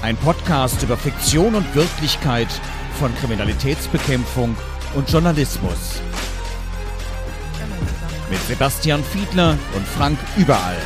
Ein 0.00 0.16
Podcast 0.16 0.80
über 0.84 0.96
Fiktion 0.96 1.56
und 1.56 1.74
Wirklichkeit 1.74 2.46
von 3.00 3.12
Kriminalitätsbekämpfung 3.16 4.56
und 4.94 5.10
Journalismus. 5.10 6.00
Mit 8.30 8.40
Sebastian 8.42 9.02
Fiedler 9.02 9.58
und 9.74 9.86
Frank 9.86 10.16
Überall. 10.36 10.76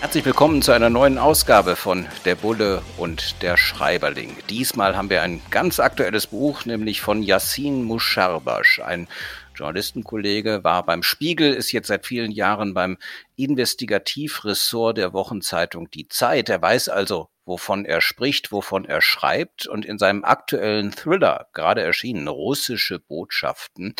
Herzlich 0.00 0.24
willkommen 0.24 0.62
zu 0.62 0.70
einer 0.70 0.90
neuen 0.90 1.18
Ausgabe 1.18 1.74
von 1.74 2.06
Der 2.24 2.36
Bulle 2.36 2.82
und 2.98 3.42
der 3.42 3.56
Schreiberling. 3.56 4.36
Diesmal 4.48 4.96
haben 4.96 5.10
wir 5.10 5.22
ein 5.22 5.40
ganz 5.50 5.80
aktuelles 5.80 6.28
Buch, 6.28 6.64
nämlich 6.66 7.00
von 7.00 7.24
Yassin 7.24 7.82
Musharbash, 7.82 8.80
ein 8.80 9.08
Journalistenkollege, 9.56 10.62
war 10.62 10.84
beim 10.86 11.02
Spiegel, 11.02 11.52
ist 11.52 11.72
jetzt 11.72 11.88
seit 11.88 12.06
vielen 12.06 12.30
Jahren 12.30 12.74
beim 12.74 12.98
Investigativressort 13.36 14.98
der 14.98 15.12
Wochenzeitung 15.12 15.90
Die 15.90 16.08
Zeit. 16.08 16.48
Er 16.48 16.62
weiß 16.62 16.88
also, 16.88 17.28
wovon 17.44 17.84
er 17.84 18.00
spricht, 18.00 18.52
wovon 18.52 18.84
er 18.84 19.00
schreibt 19.00 19.66
und 19.66 19.84
in 19.84 19.98
seinem 19.98 20.24
aktuellen 20.24 20.92
Thriller, 20.92 21.46
gerade 21.52 21.82
erschienen, 21.82 22.28
russische 22.28 22.98
Botschaften, 22.98 23.94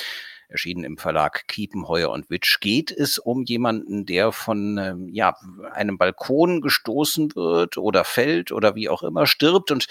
erschienen 0.48 0.84
im 0.84 0.98
Verlag 0.98 1.48
Kiepenheuer 1.48 2.11
und 2.11 2.31
Witsch, 2.31 2.61
geht 2.61 2.91
es 2.91 3.19
um 3.19 3.44
jemanden, 3.44 4.06
der 4.06 4.33
von 4.33 4.78
ähm, 4.78 5.09
ja, 5.09 5.36
einem 5.72 5.98
Balkon 5.98 6.61
gestoßen 6.61 7.34
wird 7.34 7.78
oder 7.78 8.05
fällt 8.05 8.53
oder 8.53 8.75
wie 8.75 8.88
auch 8.88 9.03
immer 9.03 9.27
stirbt 9.27 9.70
und 9.70 9.86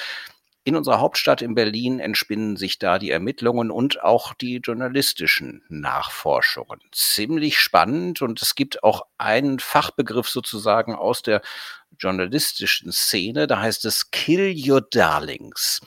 in 0.65 0.75
unserer 0.75 0.99
Hauptstadt 0.99 1.43
in 1.43 1.53
Berlin 1.53 1.99
entspinnen 1.99 2.57
sich 2.57 2.79
da 2.79 2.97
die 2.97 3.11
Ermittlungen 3.11 3.69
und 3.69 4.01
auch 4.03 4.33
die 4.33 4.55
journalistischen 4.57 5.63
Nachforschungen. 5.69 6.79
Ziemlich 6.91 7.59
spannend 7.59 8.23
und 8.23 8.41
es 8.41 8.55
gibt 8.55 8.83
auch 8.83 9.03
einen 9.19 9.59
Fachbegriff 9.59 10.27
sozusagen 10.27 10.95
aus 10.95 11.21
der 11.21 11.43
journalistischen 11.99 12.91
Szene, 12.91 13.45
da 13.45 13.59
heißt 13.59 13.85
es 13.85 14.09
Kill 14.09 14.55
Your 14.57 14.81
Darlings. 14.81 15.81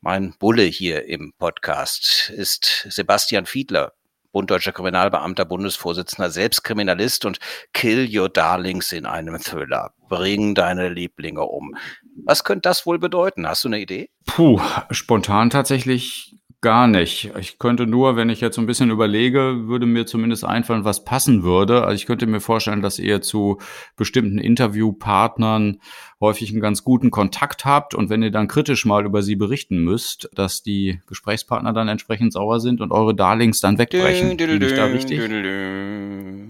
Mein 0.00 0.34
Bulle 0.38 0.62
hier 0.62 1.04
im 1.04 1.34
Podcast 1.36 2.30
ist 2.30 2.86
Sebastian 2.88 3.44
Fiedler, 3.44 3.92
Bunddeutscher 4.32 4.72
Kriminalbeamter, 4.72 5.44
Bundesvorsitzender, 5.44 6.30
selbst 6.30 6.62
Kriminalist 6.64 7.26
und 7.26 7.38
Kill 7.74 8.08
Your 8.10 8.30
Darlings 8.30 8.92
in 8.92 9.04
einem 9.04 9.38
Thriller. 9.38 9.92
Bring 10.08 10.54
deine 10.54 10.88
Lieblinge 10.88 11.42
um. 11.42 11.76
Was 12.24 12.44
könnte 12.44 12.62
das 12.62 12.86
wohl 12.86 12.98
bedeuten? 12.98 13.46
Hast 13.46 13.64
du 13.64 13.68
eine 13.68 13.80
Idee? 13.80 14.10
Puh, 14.26 14.60
spontan 14.90 15.50
tatsächlich 15.50 16.36
gar 16.66 16.88
nicht. 16.88 17.30
Ich 17.38 17.58
könnte 17.58 17.86
nur, 17.86 18.16
wenn 18.16 18.30
ich 18.30 18.40
jetzt 18.40 18.56
so 18.56 18.60
ein 18.60 18.66
bisschen 18.66 18.90
überlege, 18.90 19.68
würde 19.68 19.86
mir 19.86 20.06
zumindest 20.06 20.44
einfallen, 20.44 20.84
was 20.84 21.04
passen 21.04 21.42
würde. 21.42 21.82
Also 21.82 21.94
ich 21.94 22.06
könnte 22.06 22.26
mir 22.26 22.40
vorstellen, 22.40 22.82
dass 22.82 22.98
ihr 22.98 23.20
zu 23.20 23.58
bestimmten 23.94 24.38
Interviewpartnern 24.38 25.80
häufig 26.20 26.50
einen 26.50 26.60
ganz 26.60 26.82
guten 26.82 27.10
Kontakt 27.10 27.64
habt 27.64 27.94
und 27.94 28.08
wenn 28.08 28.22
ihr 28.22 28.30
dann 28.30 28.48
kritisch 28.48 28.84
mal 28.86 29.04
über 29.04 29.22
sie 29.22 29.36
berichten 29.36 29.78
müsst, 29.78 30.30
dass 30.34 30.62
die 30.62 31.00
Gesprächspartner 31.06 31.72
dann 31.72 31.88
entsprechend 31.88 32.32
sauer 32.32 32.58
sind 32.58 32.80
und 32.80 32.90
eure 32.90 33.14
Darlings 33.14 33.60
dann 33.60 33.78
wegbrechen. 33.78 34.30
Ich 34.30 34.74
da 34.74 34.86
richtig? 34.86 35.20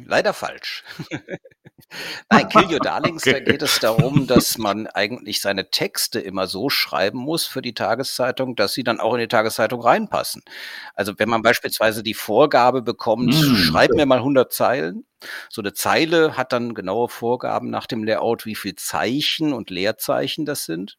Leider 0.06 0.32
falsch. 0.32 0.84
Nein, 2.31 2.48
Kill 2.48 2.72
Your 2.72 2.81
Darlings, 2.81 3.22
okay. 3.22 3.32
da 3.32 3.41
geht 3.41 3.62
es 3.62 3.78
darum, 3.78 4.26
dass 4.26 4.59
man 4.59 4.87
eigentlich 4.87 5.41
seine 5.41 5.70
Texte 5.70 6.20
immer 6.20 6.47
so 6.47 6.69
schreiben 6.70 7.19
muss 7.19 7.47
für 7.47 7.62
die 7.62 7.75
Tageszeitung, 7.75 8.56
dass 8.56 8.72
sie 8.72 8.84
dann 8.84 9.00
auch 9.00 9.14
in 9.14 9.20
die 9.20 9.28
Tageszeitung 9.28 9.81
reinpassen. 9.81 10.42
Also 10.94 11.19
wenn 11.19 11.28
man 11.28 11.42
beispielsweise 11.42 12.03
die 12.03 12.14
Vorgabe 12.14 12.82
bekommt, 12.82 13.34
mm, 13.34 13.56
schreib 13.56 13.91
mir 13.92 14.06
mal 14.06 14.19
100 14.19 14.53
Zeilen, 14.53 15.06
so 15.50 15.62
eine 15.62 15.72
Zeile 15.72 16.37
hat 16.37 16.53
dann 16.53 16.75
genaue 16.75 17.09
Vorgaben 17.09 17.70
nach 17.70 17.87
dem 17.87 18.04
Layout, 18.04 18.47
wie 18.47 18.54
viel 18.54 18.75
Zeichen 18.75 19.53
und 19.53 19.70
Leerzeichen 19.70 20.44
das 20.44 20.64
sind. 20.64 20.98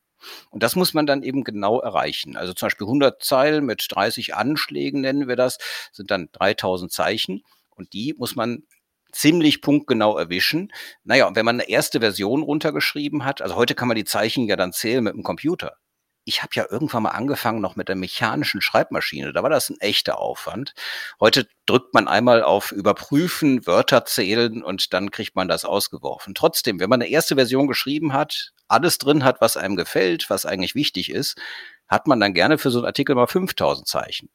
Und 0.49 0.63
das 0.63 0.75
muss 0.75 0.93
man 0.93 1.05
dann 1.05 1.23
eben 1.23 1.43
genau 1.43 1.79
erreichen. 1.79 2.35
Also 2.35 2.53
zum 2.53 2.67
Beispiel 2.67 2.87
100 2.87 3.23
Zeilen 3.23 3.65
mit 3.65 3.85
30 3.89 4.35
Anschlägen 4.35 5.01
nennen 5.01 5.27
wir 5.27 5.35
das, 5.35 5.57
sind 5.91 6.11
dann 6.11 6.29
3000 6.31 6.91
Zeichen. 6.91 7.43
Und 7.75 7.93
die 7.93 8.15
muss 8.17 8.35
man 8.35 8.63
ziemlich 9.11 9.61
punktgenau 9.61 10.17
erwischen. 10.17 10.71
Naja, 11.03 11.27
und 11.27 11.35
wenn 11.35 11.45
man 11.45 11.59
eine 11.59 11.69
erste 11.69 11.99
Version 11.99 12.43
runtergeschrieben 12.43 13.25
hat, 13.25 13.41
also 13.41 13.55
heute 13.55 13.75
kann 13.75 13.87
man 13.87 13.95
die 13.95 14.05
Zeichen 14.05 14.47
ja 14.47 14.55
dann 14.55 14.73
zählen 14.73 15.03
mit 15.03 15.13
dem 15.13 15.23
Computer. 15.23 15.77
Ich 16.25 16.43
habe 16.43 16.51
ja 16.55 16.65
irgendwann 16.69 17.03
mal 17.03 17.11
angefangen 17.11 17.61
noch 17.61 17.77
mit 17.77 17.87
der 17.87 17.95
mechanischen 17.95 18.59
Schreibmaschine. 18.59 19.31
Da 19.31 19.43
war 19.43 19.49
das 19.49 19.69
ein 19.69 19.79
echter 19.79 20.19
Aufwand. 20.19 20.73
Heute 21.21 21.47
drückt 21.65 21.93
man 21.93 22.09
einmal 22.09 22.43
auf 22.43 22.73
Überprüfen, 22.73 23.65
Wörter 23.65 24.03
zählen 24.03 24.61
und 24.61 24.91
dann 24.93 25.09
kriegt 25.11 25.37
man 25.37 25.47
das 25.47 25.63
ausgeworfen. 25.63 26.35
Trotzdem, 26.35 26.81
wenn 26.81 26.89
man 26.89 27.01
eine 27.01 27.09
erste 27.09 27.35
Version 27.35 27.67
geschrieben 27.67 28.11
hat, 28.11 28.51
alles 28.67 28.97
drin 28.97 29.23
hat, 29.23 29.39
was 29.39 29.55
einem 29.55 29.77
gefällt, 29.77 30.29
was 30.29 30.45
eigentlich 30.45 30.75
wichtig 30.75 31.11
ist, 31.11 31.39
hat 31.87 32.07
man 32.07 32.19
dann 32.19 32.33
gerne 32.33 32.57
für 32.57 32.71
so 32.71 32.79
einen 32.79 32.87
Artikel 32.87 33.15
mal 33.15 33.27
5000 33.27 33.87
Zeichen. 33.87 34.29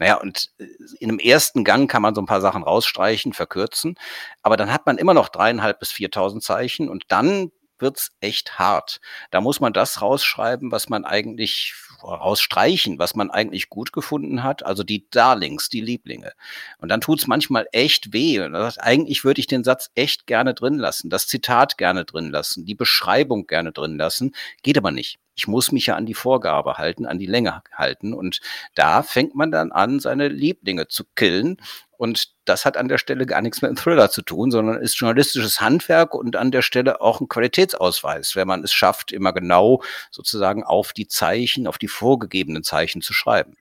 Naja, 0.00 0.14
und 0.16 0.50
äh, 0.58 0.64
in 0.98 1.10
einem 1.10 1.18
ersten 1.18 1.62
Gang 1.62 1.88
kann 1.88 2.02
man 2.02 2.14
so 2.14 2.22
ein 2.22 2.26
paar 2.26 2.40
Sachen 2.40 2.64
rausstreichen, 2.64 3.34
verkürzen, 3.34 3.96
aber 4.42 4.56
dann 4.56 4.72
hat 4.72 4.86
man 4.86 4.98
immer 4.98 5.14
noch 5.14 5.28
dreieinhalb 5.28 5.78
bis 5.78 5.92
viertausend 5.92 6.42
Zeichen 6.42 6.88
und 6.88 7.04
dann 7.08 7.52
wird's 7.78 8.10
echt 8.20 8.58
hart. 8.58 9.00
Da 9.30 9.40
muss 9.40 9.60
man 9.60 9.72
das 9.72 10.02
rausschreiben, 10.02 10.72
was 10.72 10.88
man 10.88 11.04
eigentlich 11.04 11.74
rausstreichen, 12.02 12.98
was 12.98 13.14
man 13.14 13.30
eigentlich 13.30 13.68
gut 13.68 13.92
gefunden 13.92 14.42
hat, 14.42 14.64
also 14.64 14.84
die 14.84 15.08
Darlings, 15.10 15.68
die 15.68 15.80
Lieblinge. 15.82 16.32
Und 16.78 16.88
dann 16.88 17.02
tut's 17.02 17.26
manchmal 17.26 17.66
echt 17.72 18.12
weh. 18.14 18.40
Eigentlich 18.40 19.24
würde 19.24 19.40
ich 19.40 19.46
den 19.46 19.64
Satz 19.64 19.90
echt 19.94 20.26
gerne 20.26 20.54
drin 20.54 20.78
lassen, 20.78 21.10
das 21.10 21.26
Zitat 21.26 21.76
gerne 21.76 22.06
drin 22.06 22.30
lassen, 22.30 22.64
die 22.64 22.74
Beschreibung 22.74 23.46
gerne 23.46 23.72
drin 23.72 23.98
lassen, 23.98 24.34
geht 24.62 24.78
aber 24.78 24.92
nicht 24.92 25.18
ich 25.34 25.48
muss 25.48 25.72
mich 25.72 25.86
ja 25.86 25.96
an 25.96 26.06
die 26.06 26.14
Vorgabe 26.14 26.74
halten, 26.74 27.06
an 27.06 27.18
die 27.18 27.26
Länge 27.26 27.62
halten. 27.72 28.12
Und 28.12 28.40
da 28.74 29.02
fängt 29.02 29.34
man 29.34 29.50
dann 29.50 29.72
an, 29.72 30.00
seine 30.00 30.28
Lieblinge 30.28 30.88
zu 30.88 31.04
killen. 31.14 31.56
Und 31.96 32.32
das 32.44 32.64
hat 32.64 32.76
an 32.76 32.88
der 32.88 32.98
Stelle 32.98 33.26
gar 33.26 33.42
nichts 33.42 33.62
mit 33.62 33.68
einem 33.68 33.76
Thriller 33.76 34.10
zu 34.10 34.22
tun, 34.22 34.50
sondern 34.50 34.80
ist 34.80 34.98
journalistisches 34.98 35.60
Handwerk 35.60 36.14
und 36.14 36.36
an 36.36 36.50
der 36.50 36.62
Stelle 36.62 37.00
auch 37.00 37.20
ein 37.20 37.28
Qualitätsausweis, 37.28 38.36
wenn 38.36 38.48
man 38.48 38.64
es 38.64 38.72
schafft, 38.72 39.12
immer 39.12 39.32
genau 39.32 39.82
sozusagen 40.10 40.64
auf 40.64 40.92
die 40.92 41.08
Zeichen, 41.08 41.66
auf 41.66 41.78
die 41.78 41.88
vorgegebenen 41.88 42.62
Zeichen 42.62 43.02
zu 43.02 43.12
schreiben. 43.12 43.56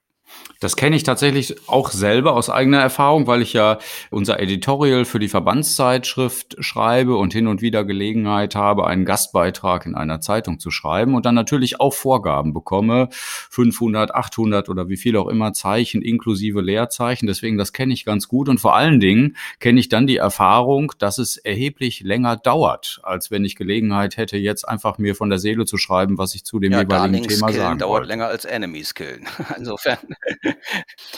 Das 0.59 0.75
kenne 0.75 0.97
ich 0.97 1.03
tatsächlich 1.03 1.56
auch 1.69 1.90
selber 1.91 2.34
aus 2.34 2.50
eigener 2.50 2.79
Erfahrung, 2.79 3.28
weil 3.28 3.41
ich 3.41 3.53
ja 3.53 3.79
unser 4.09 4.41
Editorial 4.41 5.06
für 5.06 5.19
die 5.19 5.29
Verbandszeitschrift 5.29 6.57
schreibe 6.59 7.16
und 7.16 7.31
hin 7.31 7.47
und 7.47 7.62
wieder 7.62 7.85
Gelegenheit 7.85 8.56
habe, 8.56 8.85
einen 8.85 9.06
Gastbeitrag 9.06 9.85
in 9.85 9.95
einer 9.95 10.19
Zeitung 10.19 10.59
zu 10.59 10.69
schreiben 10.69 11.16
und 11.16 11.25
dann 11.25 11.35
natürlich 11.35 11.79
auch 11.79 11.94
Vorgaben 11.94 12.53
bekomme, 12.53 13.07
500, 13.12 14.13
800 14.13 14.67
oder 14.67 14.90
wie 14.90 14.97
viel 14.97 15.16
auch 15.16 15.28
immer 15.28 15.53
Zeichen 15.53 16.01
inklusive 16.01 16.59
Leerzeichen. 16.59 17.25
Deswegen, 17.25 17.57
das 17.57 17.72
kenne 17.72 17.94
ich 17.94 18.03
ganz 18.03 18.28
gut 18.28 18.50
und 18.50 18.59
vor 18.59 18.75
allen 18.75 19.00
Dingen 19.00 19.38
kenne 19.59 19.79
ich 19.79 19.88
dann 19.88 20.07
die 20.07 20.17
Erfahrung, 20.17 20.91
dass 21.00 21.19
es 21.19 21.37
erheblich 21.37 22.02
länger 22.02 22.35
dauert, 22.35 22.99
als 23.03 23.31
wenn 23.31 23.46
ich 23.46 23.55
Gelegenheit 23.55 24.17
hätte, 24.17 24.35
jetzt 24.35 24.67
einfach 24.67 24.97
mir 24.97 25.16
von 25.16 25.29
der 25.29 25.40
Seele 25.40 25.64
zu 25.64 25.78
schreiben, 25.78 26.17
was 26.17 26.35
ich 26.35 26.43
zu 26.43 26.59
dem 26.59 26.73
ja, 26.73 26.81
jeweiligen 26.81 27.26
Thema 27.26 27.53
sagen 27.53 27.79
dauert 27.79 28.09
länger 28.09 28.28
als 28.28 28.43
Enemies 28.43 28.93
killen. 28.93 29.26
Insofern 29.58 29.97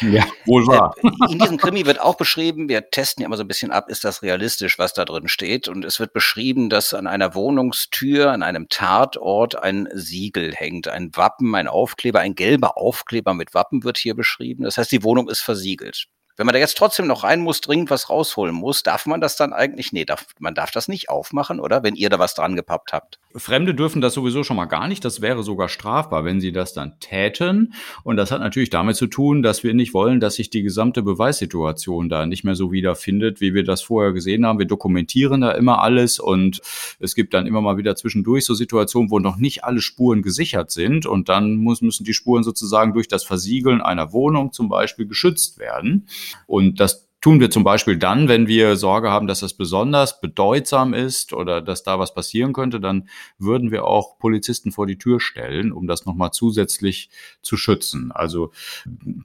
ja, 0.01 0.25
wohl 0.45 0.67
wahr. 0.67 0.95
Äh, 1.03 1.33
in 1.33 1.39
diesem 1.39 1.57
Krimi 1.57 1.85
wird 1.85 1.99
auch 1.99 2.15
beschrieben, 2.15 2.69
wir 2.69 2.89
testen 2.89 3.21
ja 3.21 3.27
immer 3.27 3.37
so 3.37 3.43
ein 3.43 3.47
bisschen 3.47 3.71
ab, 3.71 3.89
ist 3.89 4.03
das 4.03 4.21
realistisch, 4.21 4.79
was 4.79 4.93
da 4.93 5.05
drin 5.05 5.27
steht. 5.27 5.67
Und 5.67 5.85
es 5.85 5.99
wird 5.99 6.13
beschrieben, 6.13 6.69
dass 6.69 6.93
an 6.93 7.07
einer 7.07 7.35
Wohnungstür, 7.35 8.31
an 8.31 8.43
einem 8.43 8.69
Tatort 8.69 9.61
ein 9.61 9.87
Siegel 9.93 10.53
hängt, 10.53 10.87
ein 10.87 11.15
Wappen, 11.15 11.55
ein 11.55 11.67
Aufkleber, 11.67 12.19
ein 12.19 12.35
gelber 12.35 12.77
Aufkleber 12.77 13.33
mit 13.33 13.53
Wappen 13.53 13.83
wird 13.83 13.97
hier 13.97 14.15
beschrieben. 14.15 14.63
Das 14.63 14.77
heißt, 14.77 14.91
die 14.91 15.03
Wohnung 15.03 15.29
ist 15.29 15.41
versiegelt. 15.41 16.07
Wenn 16.37 16.45
man 16.45 16.53
da 16.53 16.59
jetzt 16.59 16.77
trotzdem 16.77 17.07
noch 17.07 17.23
rein 17.23 17.41
muss, 17.41 17.61
dringend 17.61 17.89
was 17.89 18.09
rausholen 18.09 18.55
muss, 18.55 18.83
darf 18.83 19.05
man 19.05 19.21
das 19.21 19.35
dann 19.35 19.53
eigentlich? 19.53 19.91
Nee, 19.91 20.05
darf, 20.05 20.25
man 20.39 20.55
darf 20.55 20.71
das 20.71 20.87
nicht 20.87 21.09
aufmachen, 21.09 21.59
oder? 21.59 21.83
Wenn 21.83 21.95
ihr 21.95 22.09
da 22.09 22.19
was 22.19 22.33
dran 22.33 22.55
gepappt 22.55 22.93
habt. 22.93 23.19
Fremde 23.35 23.73
dürfen 23.73 24.01
das 24.01 24.13
sowieso 24.13 24.43
schon 24.43 24.57
mal 24.57 24.65
gar 24.65 24.87
nicht. 24.87 25.05
Das 25.05 25.21
wäre 25.21 25.43
sogar 25.43 25.69
strafbar, 25.69 26.25
wenn 26.25 26.41
sie 26.41 26.51
das 26.51 26.73
dann 26.73 26.99
täten. 26.99 27.73
Und 28.03 28.17
das 28.17 28.31
hat 28.31 28.41
natürlich 28.41 28.69
damit 28.69 28.95
zu 28.95 29.07
tun, 29.07 29.41
dass 29.41 29.63
wir 29.63 29.73
nicht 29.73 29.93
wollen, 29.93 30.19
dass 30.19 30.35
sich 30.35 30.49
die 30.49 30.63
gesamte 30.63 31.01
Beweissituation 31.01 32.09
da 32.09 32.25
nicht 32.25 32.43
mehr 32.43 32.55
so 32.55 32.71
wiederfindet, 32.71 33.39
wie 33.41 33.53
wir 33.53 33.63
das 33.63 33.81
vorher 33.81 34.11
gesehen 34.11 34.45
haben. 34.45 34.59
Wir 34.59 34.65
dokumentieren 34.65 35.41
da 35.41 35.51
immer 35.51 35.81
alles 35.81 36.19
und 36.19 36.61
es 36.99 37.15
gibt 37.15 37.33
dann 37.33 37.47
immer 37.47 37.61
mal 37.61 37.77
wieder 37.77 37.95
zwischendurch 37.95 38.45
so 38.45 38.53
Situationen, 38.53 39.11
wo 39.11 39.19
noch 39.19 39.37
nicht 39.37 39.63
alle 39.63 39.81
Spuren 39.81 40.21
gesichert 40.21 40.71
sind. 40.71 41.05
Und 41.05 41.29
dann 41.29 41.55
muss, 41.55 41.81
müssen 41.81 42.03
die 42.03 42.13
Spuren 42.13 42.43
sozusagen 42.43 42.93
durch 42.93 43.07
das 43.07 43.23
Versiegeln 43.23 43.81
einer 43.81 44.11
Wohnung 44.11 44.51
zum 44.51 44.69
Beispiel 44.69 45.05
geschützt 45.05 45.57
werden. 45.57 46.07
Und 46.47 46.79
das 46.79 47.11
tun 47.21 47.39
wir 47.39 47.51
zum 47.51 47.63
Beispiel 47.63 47.97
dann, 47.97 48.27
wenn 48.27 48.47
wir 48.47 48.75
Sorge 48.75 49.11
haben, 49.11 49.27
dass 49.27 49.41
das 49.41 49.53
besonders 49.53 50.19
bedeutsam 50.19 50.93
ist 50.93 51.33
oder 51.33 51.61
dass 51.61 51.83
da 51.83 51.99
was 51.99 52.15
passieren 52.15 52.51
könnte, 52.51 52.79
dann 52.79 53.07
würden 53.37 53.71
wir 53.71 53.85
auch 53.85 54.17
Polizisten 54.17 54.71
vor 54.71 54.87
die 54.87 54.97
Tür 54.97 55.19
stellen, 55.19 55.71
um 55.71 55.85
das 55.85 56.05
nochmal 56.05 56.31
zusätzlich 56.31 57.09
zu 57.43 57.57
schützen. 57.57 58.11
Also 58.11 58.51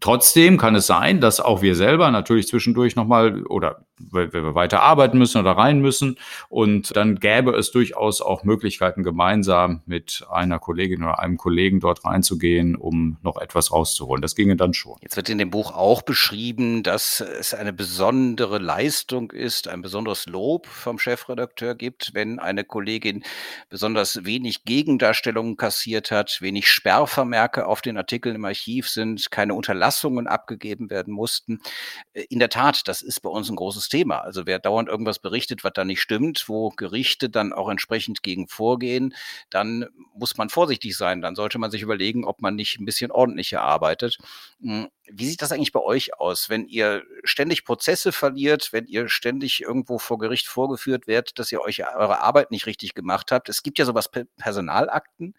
trotzdem 0.01 0.59
kann 0.59 0.75
es 0.75 0.87
sein, 0.87 1.21
dass 1.23 1.41
auch 1.41 1.63
wir 1.63 1.75
selber 1.75 2.11
natürlich 2.11 2.49
zwischendurch 2.49 2.97
nochmal 2.97 3.45
oder 3.47 3.87
wenn 3.99 4.33
wir 4.33 4.55
weiter 4.55 4.83
arbeiten 4.83 5.19
müssen 5.19 5.41
oder 5.41 5.53
rein 5.53 5.81
müssen. 5.81 6.19
Und 6.49 6.97
dann 6.97 7.17
gäbe 7.17 7.53
es 7.53 7.71
durchaus 7.71 8.21
auch 8.21 8.45
Möglichkeiten, 8.45 9.03
gemeinsam 9.03 9.83
mit 9.87 10.27
einer 10.31 10.59
Kollegin 10.59 11.03
oder 11.03 11.19
einem 11.19 11.37
Kollegen 11.37 11.81
dort 11.81 12.05
reinzugehen, 12.05 12.77
um 12.77 13.17
noch 13.23 13.39
etwas 13.41 13.73
rauszuholen. 13.73 14.23
Das 14.23 14.35
ginge 14.35 14.57
dann 14.57 14.75
schon. 14.75 14.97
Jetzt 15.01 15.17
wird 15.17 15.29
in 15.29 15.39
dem 15.39 15.51
Buch 15.51 15.73
auch 15.73 16.03
beschrieben, 16.03 16.83
dass 16.83 17.21
es 17.21 17.55
eine 17.55 17.73
besondere 17.73 18.59
Leistung 18.59 19.31
ist, 19.31 19.69
ein 19.69 19.83
besonderes 19.83 20.27
Lob 20.27 20.67
vom 20.67 20.99
Chefredakteur 20.99 21.75
gibt, 21.75 22.13
wenn 22.15 22.39
eine 22.39 22.65
Kollegin 22.65 23.23
besonders 23.69 24.25
wenig 24.25 24.65
Gegendarstellungen 24.65 25.57
kassiert 25.57 26.11
hat, 26.11 26.39
wenig 26.41 26.71
Sperrvermerke 26.71 27.67
auf 27.67 27.81
den 27.81 27.97
Artikeln 27.97 28.37
im 28.37 28.45
Archiv 28.45 28.89
sind, 28.89 29.31
keine 29.31 29.55
Unterlassungen 29.55 30.27
abgegeben 30.27 30.91
werden 30.91 31.15
mussten. 31.15 31.61
In 32.29 32.39
der 32.39 32.49
Tat, 32.49 32.89
das 32.89 33.03
ist 33.03 33.21
bei 33.21 33.31
uns 33.31 33.49
ein 33.49 33.57
großes 33.57 33.86
Thema. 33.89 34.21
Also 34.21 34.47
wer 34.47 34.59
dauernd 34.59 34.89
irgendwas 34.89 35.19
berichtet, 35.19 35.65
was 35.65 35.73
da 35.75 35.85
nicht 35.85 36.01
stimmt, 36.01 36.49
wo 36.49 36.71
Gerichte 36.71 37.31
dann 37.31 37.53
auch 37.53 37.69
entsprechend 37.69 38.23
gegen 38.23 38.49
vorgehen, 38.49 39.15
dann 39.51 39.87
muss 40.15 40.37
man 40.37 40.49
vorsichtig 40.49 40.97
sein. 40.97 41.21
Dann 41.21 41.37
sollte 41.37 41.59
man 41.59 41.71
sich 41.71 41.83
überlegen, 41.83 42.25
ob 42.25 42.43
man 42.43 42.55
nicht 42.57 42.79
ein 42.79 42.85
bisschen 42.85 43.11
ordentlicher 43.11 43.63
arbeitet. 43.63 44.19
Wie 45.13 45.27
sieht 45.27 45.43
das 45.43 45.53
eigentlich 45.53 45.73
bei 45.73 45.81
euch 45.81 46.19
aus, 46.19 46.49
wenn 46.49 46.67
ihr 46.67 47.03
ständig 47.25 47.65
Prozesse 47.65 48.13
verliert, 48.13 48.71
wenn 48.73 48.87
ihr 48.87 49.09
ständig 49.09 49.63
irgendwo 49.63 49.99
vor 49.99 50.19
Gericht 50.19 50.47
vorgeführt 50.47 51.07
werdet, 51.07 51.39
dass 51.39 51.53
ihr 51.53 51.61
euch 51.61 51.83
eure 51.97 52.21
Arbeit 52.21 52.51
nicht 52.51 52.67
richtig 52.67 52.95
gemacht 52.95 53.33
habt? 53.33 53.49
Es 53.49 53.63
gibt 53.63 53.79
ja 53.79 53.85
sowas 53.85 54.11
Personalakten. 54.39 55.35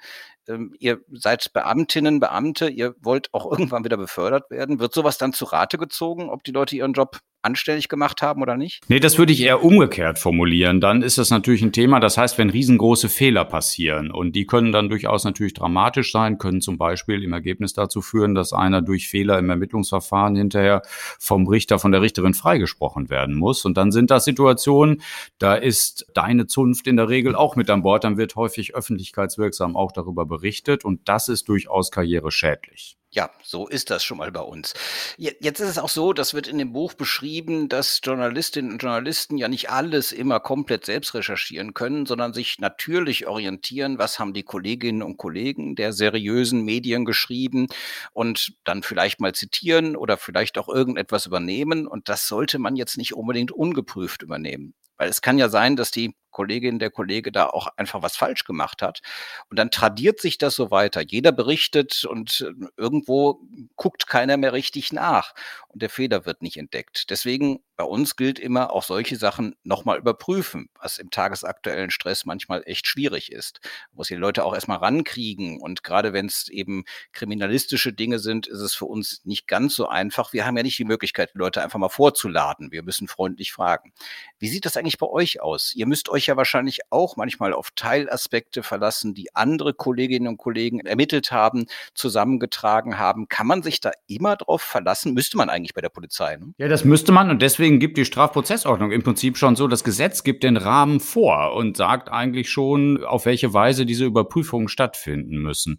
Ähm, 0.47 0.73
ihr 0.79 1.01
seid 1.11 1.51
Beamtinnen, 1.53 2.19
Beamte, 2.19 2.69
ihr 2.69 2.95
wollt 3.01 3.33
auch 3.33 3.51
irgendwann 3.51 3.83
wieder 3.83 3.97
befördert 3.97 4.49
werden. 4.49 4.79
Wird 4.79 4.93
sowas 4.93 5.17
dann 5.17 5.33
zu 5.33 5.45
Rate 5.45 5.77
gezogen, 5.77 6.29
ob 6.29 6.43
die 6.43 6.51
Leute 6.51 6.75
ihren 6.75 6.93
Job 6.93 7.19
anständig 7.41 7.87
gemacht 7.87 8.21
haben 8.21 8.41
oder 8.41 8.57
nicht? 8.57 8.83
Nee, 8.89 8.99
das 8.99 9.17
würde 9.17 9.31
ich 9.31 9.41
eher 9.41 9.63
umgekehrt 9.63 10.19
formulieren. 10.19 10.81
Dann 10.81 11.01
ist 11.01 11.17
das 11.17 11.29
natürlich 11.29 11.61
ein 11.61 11.71
Thema. 11.71 11.99
Das 11.99 12.17
heißt, 12.17 12.37
wenn 12.37 12.49
riesengroße 12.49 13.09
Fehler 13.09 13.45
passieren 13.45 14.11
und 14.11 14.35
die 14.35 14.45
können 14.45 14.71
dann 14.71 14.89
durchaus 14.89 15.23
natürlich 15.23 15.53
dramatisch 15.53 16.11
sein, 16.11 16.37
können 16.37 16.61
zum 16.61 16.77
Beispiel 16.77 17.23
im 17.23 17.33
Ergebnis 17.33 17.73
dazu 17.73 18.01
führen, 18.01 18.35
dass 18.35 18.53
einer 18.53 18.81
durch 18.81 19.07
Fehler 19.07 19.39
im 19.39 19.49
Ermittlungsverfahren 19.57 20.36
hinterher 20.36 20.81
vom 21.19 21.48
Richter, 21.48 21.80
von 21.80 21.92
der 21.92 22.01
Richterin 22.01 22.33
freigesprochen 22.33 23.09
werden 23.09 23.36
muss. 23.36 23.65
Und 23.65 23.77
dann 23.77 23.92
sind 23.92 24.12
das 24.12 24.25
Situationen, 24.25 25.01
da 25.39 25.56
ist 25.56 26.07
deine 26.13 26.48
Zunft 26.48 26.88
in 26.88 26.95
der 26.95 27.09
Regel 27.09 27.36
auch 27.36 27.56
mit 27.56 27.69
an 27.69 27.83
Bord. 27.83 28.04
Dann 28.04 28.18
wird 28.18 28.36
häufig 28.36 28.75
öffentlichkeitswirksam 28.75 29.75
auch 29.75 29.92
darüber 29.92 30.25
berichtet 30.25 30.86
und 30.86 31.09
das 31.09 31.27
ist 31.27 31.50
durchaus 31.50 31.92
karriereschädlich. 31.92 32.98
Ja, 33.09 33.31
so 33.42 33.68
ist 33.69 33.89
das 33.89 34.04
schon 34.04 34.18
mal 34.18 34.33
bei 34.33 34.42
uns. 34.42 34.74
Jetzt 35.18 35.62
ist 35.62 35.69
es 35.69 35.77
auch 35.77 35.88
so, 35.88 36.12
das 36.12 36.33
wird 36.33 36.45
in 36.48 36.57
dem 36.57 36.74
Buch 36.74 36.94
beschrieben, 36.94 37.69
dass 37.69 38.01
Journalistinnen 38.04 38.74
und 38.74 38.83
Journalisten 38.83 39.38
ja 39.38 39.48
nicht 39.48 39.69
alles 39.69 40.12
immer 40.12 40.42
komplett 40.42 40.86
selbst 40.86 41.13
recherchieren 41.13 41.74
können, 41.74 42.06
sondern 42.06 42.33
sich 42.33 42.59
natürlich 42.59 43.25
orientieren, 43.25 43.98
was 43.98 44.19
haben 44.19 44.33
die 44.33 44.44
Kolleginnen 44.44 45.04
und 45.04 45.15
Kollegen 45.15 45.75
der 45.75 45.94
seriösen 45.94 46.65
Medien 46.65 47.06
geschrieben 47.06 47.68
und 48.12 48.57
dann 48.65 48.83
vielleicht 48.83 49.21
mal 49.21 49.33
zitieren 49.33 49.95
oder 49.95 50.18
vielleicht 50.18 50.57
auch 50.57 50.68
irgendetwas 50.68 51.25
übernehmen. 51.25 51.88
Und 51.88 52.09
das 52.09 52.27
sollte 52.27 52.59
man 52.59 52.75
jetzt 52.75 52.98
nicht 52.98 53.13
unbedingt 53.13 53.54
ungeprüft 53.54 54.21
übernehmen. 54.21 54.74
Weil 54.98 55.09
es 55.09 55.21
kann 55.21 55.38
ja 55.38 55.48
sein, 55.48 55.75
dass 55.77 55.92
die 55.92 56.13
Kollegin, 56.37 56.77
der 56.77 56.91
Kollege 56.91 57.31
da 57.31 57.47
auch 57.47 57.65
einfach 57.77 58.03
was 58.03 58.15
falsch 58.15 58.43
gemacht 58.43 58.83
hat. 58.83 59.01
Und 59.49 59.57
dann 59.57 59.71
tradiert 59.71 60.21
sich 60.21 60.37
das 60.37 60.53
so 60.53 60.69
weiter. 60.69 61.01
Jeder 61.01 61.31
berichtet 61.31 62.05
und 62.05 62.41
äh, 62.41 62.67
irgendwo 62.77 63.41
guckt 63.75 64.05
keiner 64.05 64.37
mehr 64.37 64.53
richtig 64.53 64.93
nach 64.93 65.33
und 65.69 65.81
der 65.81 65.89
Fehler 65.89 66.27
wird 66.27 66.43
nicht 66.43 66.57
entdeckt. 66.57 67.09
Deswegen 67.09 67.59
bei 67.75 67.83
uns 67.83 68.15
gilt 68.15 68.37
immer 68.37 68.71
auch 68.71 68.83
solche 68.83 69.15
Sachen 69.15 69.55
nochmal 69.63 69.97
überprüfen, 69.97 70.69
was 70.79 70.99
im 70.99 71.09
tagesaktuellen 71.09 71.91
Stress 71.91 72.25
manchmal 72.25 72.63
echt 72.65 72.87
schwierig 72.87 73.31
ist. 73.31 73.59
Muss 73.93 74.07
die 74.07 74.15
Leute 74.15 74.45
auch 74.45 74.53
erstmal 74.53 74.77
rankriegen 74.77 75.59
und 75.59 75.83
gerade 75.83 76.13
wenn 76.13 76.27
es 76.27 76.49
eben 76.49 76.85
kriminalistische 77.13 77.93
Dinge 77.93 78.19
sind, 78.19 78.45
ist 78.45 78.61
es 78.61 78.75
für 78.75 78.85
uns 78.85 79.21
nicht 79.25 79.47
ganz 79.47 79.75
so 79.75 79.87
einfach. 79.87 80.33
Wir 80.33 80.45
haben 80.45 80.57
ja 80.57 80.63
nicht 80.63 80.77
die 80.77 80.85
Möglichkeit, 80.85 81.31
die 81.33 81.39
Leute 81.39 81.63
einfach 81.63 81.79
mal 81.79 81.89
vorzuladen. 81.89 82.71
Wir 82.71 82.83
müssen 82.83 83.07
freundlich 83.07 83.51
fragen. 83.51 83.93
Wie 84.39 84.49
sieht 84.49 84.65
das 84.65 84.77
eigentlich 84.77 84.97
bei 84.99 85.07
euch 85.07 85.41
aus? 85.41 85.73
Ihr 85.75 85.87
müsst 85.87 86.09
euch 86.09 86.26
ja 86.27 86.38
wahrscheinlich 86.38 86.79
auch 86.89 87.18
manchmal 87.18 87.53
auf 87.53 87.71
Teilaspekte 87.75 88.63
verlassen, 88.63 89.13
die 89.13 89.35
andere 89.35 89.74
Kolleginnen 89.74 90.27
und 90.27 90.38
Kollegen 90.38 90.79
ermittelt 90.81 91.31
haben, 91.31 91.65
zusammengetragen 91.94 93.00
haben. 93.00 93.27
Kann 93.27 93.47
man 93.47 93.63
sich 93.63 93.79
da 93.79 93.91
immer 94.07 94.35
drauf 94.35 94.62
verlassen? 94.62 95.13
Müsste 95.13 95.38
man 95.38 95.50
eigentlich 95.50 95.74
bei 95.74 95.81
der 95.81 95.89
Polizei. 95.89 96.35
Ne? 96.38 96.53
Ja, 96.57 96.68
das 96.68 96.85
müsste 96.85 97.12
man 97.12 97.29
und 97.29 97.41
deswegen 97.41 97.79
gibt 97.79 97.97
die 97.97 98.06
Strafprozessordnung 98.06 98.91
im 98.91 99.03
Prinzip 99.03 99.38
schon 99.38 99.56
so, 99.56 99.68
das 99.68 99.83
Gesetz 99.83 100.24
gibt 100.24 100.44
den 100.44 100.57
Rahmen 100.57 101.00
vor 101.00 101.53
und 101.53 101.77
sagt 101.77 102.09
eigentlich 102.09 102.50
schon, 102.50 103.03
auf 103.03 103.25
welche 103.25 103.53
Weise 103.53 103.85
diese 103.85 104.06
Überprüfungen 104.06 104.68
stattfinden 104.68 105.38
müssen. 105.38 105.77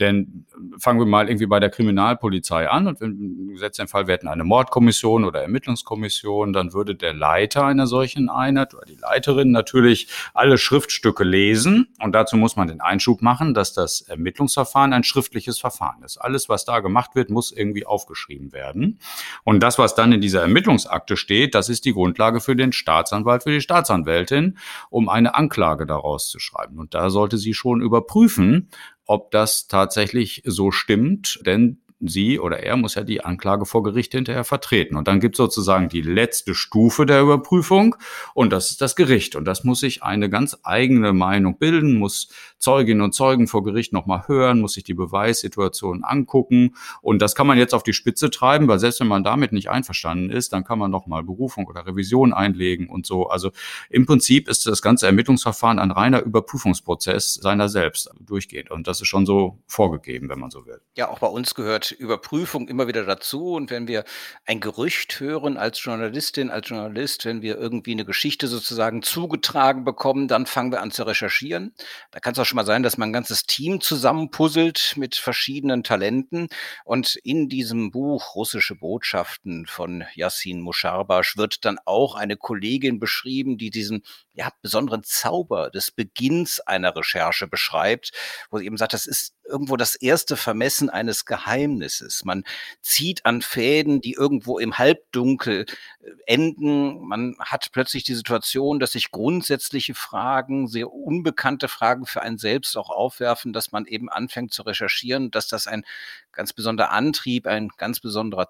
Denn 0.00 0.46
fangen 0.78 0.98
wir 0.98 1.06
mal 1.06 1.28
irgendwie 1.28 1.46
bei 1.46 1.60
der 1.60 1.70
Kriminalpolizei 1.70 2.68
an 2.68 2.86
und 2.86 3.00
wenn 3.00 3.48
gesetzt 3.52 3.78
den 3.78 3.88
Fall, 3.88 4.06
wir 4.06 4.14
hätten 4.14 4.28
eine 4.28 4.44
Mordkommission 4.44 5.24
oder 5.24 5.42
Ermittlungskommission, 5.42 6.52
dann 6.52 6.72
würde 6.72 6.94
der 6.94 7.14
Leiter 7.14 7.64
einer 7.64 7.86
solchen 7.86 8.28
Einheit 8.28 8.74
oder 8.74 8.84
die 8.84 8.96
Leiterin 8.96 9.50
natürlich 9.50 9.83
natürlich 9.84 10.08
alle 10.32 10.56
Schriftstücke 10.56 11.24
lesen 11.24 11.88
und 12.00 12.12
dazu 12.12 12.36
muss 12.36 12.56
man 12.56 12.68
den 12.68 12.80
Einschub 12.80 13.20
machen, 13.20 13.52
dass 13.52 13.74
das 13.74 14.00
Ermittlungsverfahren 14.00 14.92
ein 14.92 15.04
schriftliches 15.04 15.58
Verfahren 15.58 16.02
ist. 16.02 16.16
Alles, 16.16 16.48
was 16.48 16.64
da 16.64 16.80
gemacht 16.80 17.14
wird, 17.14 17.30
muss 17.30 17.52
irgendwie 17.52 17.84
aufgeschrieben 17.84 18.52
werden. 18.52 18.98
Und 19.44 19.62
das, 19.62 19.78
was 19.78 19.94
dann 19.94 20.12
in 20.12 20.20
dieser 20.20 20.40
Ermittlungsakte 20.40 21.16
steht, 21.16 21.54
das 21.54 21.68
ist 21.68 21.84
die 21.84 21.92
Grundlage 21.92 22.40
für 22.40 22.56
den 22.56 22.72
Staatsanwalt, 22.72 23.42
für 23.42 23.52
die 23.52 23.60
Staatsanwältin, 23.60 24.58
um 24.88 25.08
eine 25.08 25.34
Anklage 25.34 25.86
daraus 25.86 26.30
zu 26.30 26.38
schreiben. 26.38 26.78
Und 26.78 26.94
da 26.94 27.10
sollte 27.10 27.36
sie 27.36 27.52
schon 27.52 27.82
überprüfen, 27.82 28.70
ob 29.06 29.30
das 29.30 29.66
tatsächlich 29.68 30.42
so 30.46 30.70
stimmt, 30.70 31.40
denn 31.44 31.83
sie 32.08 32.38
oder 32.38 32.60
er 32.60 32.76
muss 32.76 32.94
ja 32.94 33.02
die 33.02 33.24
Anklage 33.24 33.66
vor 33.66 33.82
Gericht 33.82 34.12
hinterher 34.12 34.44
vertreten. 34.44 34.96
Und 34.96 35.08
dann 35.08 35.20
gibt 35.20 35.34
es 35.34 35.38
sozusagen 35.38 35.88
die 35.88 36.02
letzte 36.02 36.54
Stufe 36.54 37.06
der 37.06 37.22
Überprüfung 37.22 37.96
und 38.34 38.52
das 38.52 38.70
ist 38.70 38.80
das 38.80 38.96
Gericht. 38.96 39.36
Und 39.36 39.44
das 39.44 39.64
muss 39.64 39.80
sich 39.80 40.02
eine 40.02 40.30
ganz 40.30 40.56
eigene 40.62 41.12
Meinung 41.12 41.58
bilden, 41.58 41.98
muss 41.98 42.28
Zeuginnen 42.58 43.02
und 43.02 43.14
Zeugen 43.14 43.46
vor 43.46 43.62
Gericht 43.62 43.92
nochmal 43.92 44.26
hören, 44.26 44.60
muss 44.60 44.72
sich 44.72 44.84
die 44.84 44.94
Beweissituation 44.94 46.02
angucken. 46.02 46.74
Und 47.02 47.20
das 47.20 47.34
kann 47.34 47.46
man 47.46 47.58
jetzt 47.58 47.74
auf 47.74 47.82
die 47.82 47.92
Spitze 47.92 48.30
treiben, 48.30 48.68
weil 48.68 48.78
selbst 48.78 49.00
wenn 49.00 49.06
man 49.06 49.22
damit 49.22 49.52
nicht 49.52 49.68
einverstanden 49.68 50.30
ist, 50.30 50.52
dann 50.52 50.64
kann 50.64 50.78
man 50.78 50.90
nochmal 50.90 51.22
Berufung 51.22 51.66
oder 51.66 51.86
Revision 51.86 52.32
einlegen 52.32 52.88
und 52.88 53.06
so. 53.06 53.28
Also 53.28 53.50
im 53.90 54.06
Prinzip 54.06 54.48
ist 54.48 54.66
das 54.66 54.82
ganze 54.82 55.06
Ermittlungsverfahren 55.06 55.78
ein 55.78 55.90
reiner 55.90 56.22
Überprüfungsprozess 56.22 57.34
seiner 57.34 57.68
selbst 57.68 58.10
durchgehend. 58.18 58.70
Und 58.70 58.86
das 58.86 59.00
ist 59.00 59.08
schon 59.08 59.26
so 59.26 59.58
vorgegeben, 59.66 60.28
wenn 60.28 60.38
man 60.38 60.50
so 60.50 60.66
will. 60.66 60.80
Ja, 60.96 61.08
auch 61.08 61.18
bei 61.18 61.26
uns 61.26 61.54
gehört 61.54 61.93
Überprüfung 61.94 62.68
immer 62.68 62.88
wieder 62.88 63.04
dazu. 63.04 63.52
Und 63.52 63.70
wenn 63.70 63.88
wir 63.88 64.04
ein 64.44 64.60
Gerücht 64.60 65.20
hören 65.20 65.56
als 65.56 65.82
Journalistin, 65.82 66.50
als 66.50 66.68
Journalist, 66.68 67.24
wenn 67.24 67.42
wir 67.42 67.56
irgendwie 67.58 67.92
eine 67.92 68.04
Geschichte 68.04 68.46
sozusagen 68.46 69.02
zugetragen 69.02 69.84
bekommen, 69.84 70.28
dann 70.28 70.46
fangen 70.46 70.72
wir 70.72 70.82
an 70.82 70.90
zu 70.90 71.04
recherchieren. 71.04 71.74
Da 72.10 72.20
kann 72.20 72.32
es 72.32 72.38
auch 72.38 72.44
schon 72.44 72.56
mal 72.56 72.66
sein, 72.66 72.82
dass 72.82 72.98
man 72.98 73.10
ein 73.10 73.12
ganzes 73.12 73.46
Team 73.46 73.80
zusammenpuzzelt 73.80 74.94
mit 74.96 75.16
verschiedenen 75.16 75.84
Talenten. 75.84 76.48
Und 76.84 77.16
in 77.16 77.48
diesem 77.48 77.90
Buch 77.90 78.34
Russische 78.34 78.74
Botschaften 78.74 79.66
von 79.66 80.04
Yassin 80.14 80.60
Musharbash 80.60 81.36
wird 81.36 81.64
dann 81.64 81.78
auch 81.84 82.14
eine 82.14 82.36
Kollegin 82.36 82.98
beschrieben, 82.98 83.58
die 83.58 83.70
diesen 83.70 84.02
ja, 84.34 84.50
besonderen 84.62 85.04
Zauber 85.04 85.70
des 85.70 85.92
Beginns 85.92 86.58
einer 86.58 86.94
Recherche 86.96 87.46
beschreibt, 87.46 88.10
wo 88.50 88.58
sie 88.58 88.66
eben 88.66 88.76
sagt, 88.76 88.92
das 88.92 89.06
ist 89.06 89.32
irgendwo 89.44 89.76
das 89.76 89.94
erste 89.94 90.36
Vermessen 90.36 90.90
eines 90.90 91.24
Geheimnisses. 91.24 92.24
Man 92.24 92.42
zieht 92.80 93.24
an 93.26 93.42
Fäden, 93.42 94.00
die 94.00 94.14
irgendwo 94.14 94.58
im 94.58 94.76
Halbdunkel 94.76 95.66
äh, 96.00 96.10
enden. 96.26 97.06
Man 97.06 97.36
hat 97.38 97.68
plötzlich 97.72 98.02
die 98.02 98.14
Situation, 98.14 98.80
dass 98.80 98.92
sich 98.92 99.12
grundsätzliche 99.12 99.94
Fragen, 99.94 100.66
sehr 100.66 100.92
unbekannte 100.92 101.68
Fragen 101.68 102.04
für 102.04 102.22
einen 102.22 102.38
selbst 102.38 102.76
auch 102.76 102.90
aufwerfen, 102.90 103.52
dass 103.52 103.70
man 103.70 103.86
eben 103.86 104.08
anfängt 104.08 104.52
zu 104.52 104.62
recherchieren, 104.62 105.30
dass 105.30 105.46
das 105.46 105.68
ein 105.68 105.84
ganz 106.32 106.52
besonderer 106.52 106.90
Antrieb, 106.90 107.46
ein 107.46 107.68
ganz 107.76 108.00
besonderer 108.00 108.48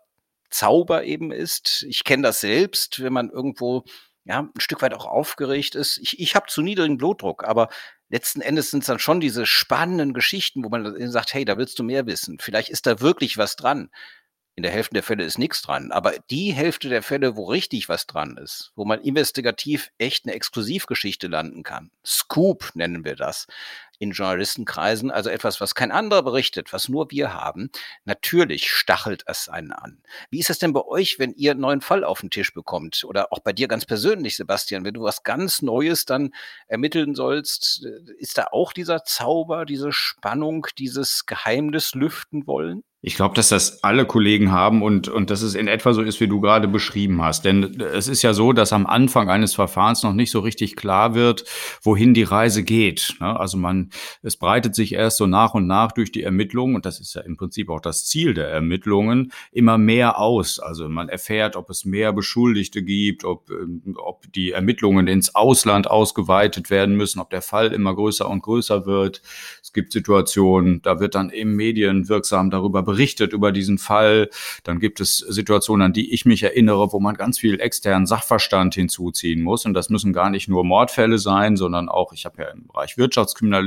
Zauber 0.48 1.04
eben 1.04 1.30
ist. 1.30 1.84
Ich 1.88 2.04
kenne 2.04 2.22
das 2.22 2.40
selbst, 2.40 3.02
wenn 3.02 3.12
man 3.12 3.28
irgendwo 3.28 3.84
ja, 4.24 4.40
ein 4.40 4.60
Stück 4.60 4.82
weit 4.82 4.94
auch 4.94 5.06
aufgeregt 5.06 5.74
ist. 5.74 5.98
Ich, 5.98 6.18
ich 6.18 6.34
habe 6.34 6.46
zu 6.48 6.62
niedrigen 6.62 6.96
Blutdruck, 6.96 7.44
aber 7.44 7.68
letzten 8.08 8.40
Endes 8.40 8.70
sind 8.70 8.80
es 8.80 8.86
dann 8.86 8.98
schon 8.98 9.20
diese 9.20 9.44
spannenden 9.46 10.14
Geschichten, 10.14 10.64
wo 10.64 10.68
man 10.70 11.10
sagt, 11.10 11.34
hey, 11.34 11.44
da 11.44 11.58
willst 11.58 11.78
du 11.78 11.82
mehr 11.82 12.06
wissen. 12.06 12.38
Vielleicht 12.40 12.70
ist 12.70 12.86
da 12.86 13.00
wirklich 13.00 13.36
was 13.36 13.56
dran. 13.56 13.90
In 14.56 14.62
der 14.62 14.72
Hälfte 14.72 14.94
der 14.94 15.02
Fälle 15.02 15.24
ist 15.24 15.36
nichts 15.36 15.62
dran. 15.62 15.90
Aber 15.90 16.14
die 16.30 16.52
Hälfte 16.52 16.88
der 16.88 17.02
Fälle, 17.02 17.36
wo 17.36 17.44
richtig 17.46 17.88
was 17.88 18.06
dran 18.06 18.36
ist, 18.36 18.72
wo 18.76 18.84
man 18.84 19.00
investigativ 19.00 19.90
echt 19.98 20.24
eine 20.24 20.34
Exklusivgeschichte 20.34 21.26
landen 21.26 21.64
kann. 21.64 21.90
Scoop 22.06 22.70
nennen 22.74 23.04
wir 23.04 23.16
das 23.16 23.46
in 23.98 24.12
Journalistenkreisen, 24.12 25.10
also 25.10 25.30
etwas, 25.30 25.60
was 25.60 25.74
kein 25.74 25.92
anderer 25.92 26.22
berichtet, 26.22 26.72
was 26.72 26.88
nur 26.88 27.10
wir 27.10 27.34
haben, 27.34 27.70
natürlich 28.04 28.70
stachelt 28.70 29.22
es 29.26 29.48
einen 29.48 29.72
an. 29.72 30.02
Wie 30.30 30.40
ist 30.40 30.50
es 30.50 30.58
denn 30.58 30.72
bei 30.72 30.84
euch, 30.84 31.18
wenn 31.18 31.32
ihr 31.34 31.52
einen 31.52 31.60
neuen 31.60 31.80
Fall 31.80 32.04
auf 32.04 32.20
den 32.20 32.30
Tisch 32.30 32.52
bekommt? 32.52 33.04
Oder 33.04 33.32
auch 33.32 33.40
bei 33.40 33.52
dir 33.52 33.68
ganz 33.68 33.86
persönlich, 33.86 34.36
Sebastian, 34.36 34.84
wenn 34.84 34.94
du 34.94 35.02
was 35.02 35.22
ganz 35.22 35.62
Neues 35.62 36.04
dann 36.04 36.32
ermitteln 36.66 37.14
sollst, 37.14 37.86
ist 38.18 38.38
da 38.38 38.48
auch 38.52 38.72
dieser 38.72 39.04
Zauber, 39.04 39.64
diese 39.64 39.92
Spannung, 39.92 40.66
dieses 40.78 41.26
Geheimnis 41.26 41.94
lüften 41.94 42.46
wollen? 42.46 42.82
Ich 43.06 43.16
glaube, 43.16 43.34
dass 43.34 43.50
das 43.50 43.84
alle 43.84 44.06
Kollegen 44.06 44.50
haben 44.50 44.82
und, 44.82 45.08
und 45.08 45.28
dass 45.28 45.42
es 45.42 45.54
in 45.54 45.68
etwa 45.68 45.92
so 45.92 46.00
ist, 46.00 46.20
wie 46.20 46.26
du 46.26 46.40
gerade 46.40 46.66
beschrieben 46.66 47.20
hast. 47.20 47.44
Denn 47.44 47.78
es 47.78 48.08
ist 48.08 48.22
ja 48.22 48.32
so, 48.32 48.54
dass 48.54 48.72
am 48.72 48.86
Anfang 48.86 49.28
eines 49.28 49.54
Verfahrens 49.54 50.02
noch 50.02 50.14
nicht 50.14 50.30
so 50.30 50.40
richtig 50.40 50.74
klar 50.74 51.14
wird, 51.14 51.44
wohin 51.82 52.14
die 52.14 52.22
Reise 52.22 52.64
geht. 52.64 53.14
Ne? 53.20 53.38
Also 53.38 53.58
man, 53.58 53.83
es 54.22 54.36
breitet 54.36 54.74
sich 54.74 54.92
erst 54.92 55.18
so 55.18 55.26
nach 55.26 55.54
und 55.54 55.66
nach 55.66 55.92
durch 55.92 56.12
die 56.12 56.22
Ermittlungen, 56.22 56.76
und 56.76 56.86
das 56.86 57.00
ist 57.00 57.14
ja 57.14 57.22
im 57.22 57.36
Prinzip 57.36 57.70
auch 57.70 57.80
das 57.80 58.06
Ziel 58.06 58.34
der 58.34 58.48
Ermittlungen, 58.48 59.32
immer 59.52 59.78
mehr 59.78 60.18
aus. 60.18 60.58
Also 60.58 60.88
man 60.88 61.08
erfährt, 61.08 61.56
ob 61.56 61.70
es 61.70 61.84
mehr 61.84 62.12
Beschuldigte 62.12 62.82
gibt, 62.82 63.24
ob, 63.24 63.50
ähm, 63.50 63.96
ob 63.96 64.32
die 64.32 64.52
Ermittlungen 64.52 65.06
ins 65.06 65.34
Ausland 65.34 65.90
ausgeweitet 65.90 66.70
werden 66.70 66.96
müssen, 66.96 67.20
ob 67.20 67.30
der 67.30 67.42
Fall 67.42 67.72
immer 67.72 67.94
größer 67.94 68.28
und 68.28 68.42
größer 68.42 68.86
wird. 68.86 69.22
Es 69.62 69.72
gibt 69.72 69.92
Situationen, 69.92 70.82
da 70.82 71.00
wird 71.00 71.14
dann 71.14 71.30
im 71.30 71.56
Medien 71.56 72.08
wirksam 72.08 72.50
darüber 72.50 72.82
berichtet, 72.82 73.32
über 73.32 73.52
diesen 73.52 73.78
Fall. 73.78 74.30
Dann 74.62 74.78
gibt 74.80 75.00
es 75.00 75.18
Situationen, 75.18 75.86
an 75.86 75.92
die 75.92 76.12
ich 76.12 76.24
mich 76.24 76.42
erinnere, 76.42 76.92
wo 76.92 77.00
man 77.00 77.14
ganz 77.16 77.38
viel 77.38 77.60
externen 77.60 78.06
Sachverstand 78.06 78.74
hinzuziehen 78.74 79.42
muss. 79.42 79.64
Und 79.64 79.74
das 79.74 79.90
müssen 79.90 80.12
gar 80.12 80.30
nicht 80.30 80.48
nur 80.48 80.64
Mordfälle 80.64 81.18
sein, 81.18 81.56
sondern 81.56 81.88
auch, 81.88 82.12
ich 82.12 82.24
habe 82.24 82.42
ja 82.42 82.48
im 82.50 82.66
Bereich 82.66 82.96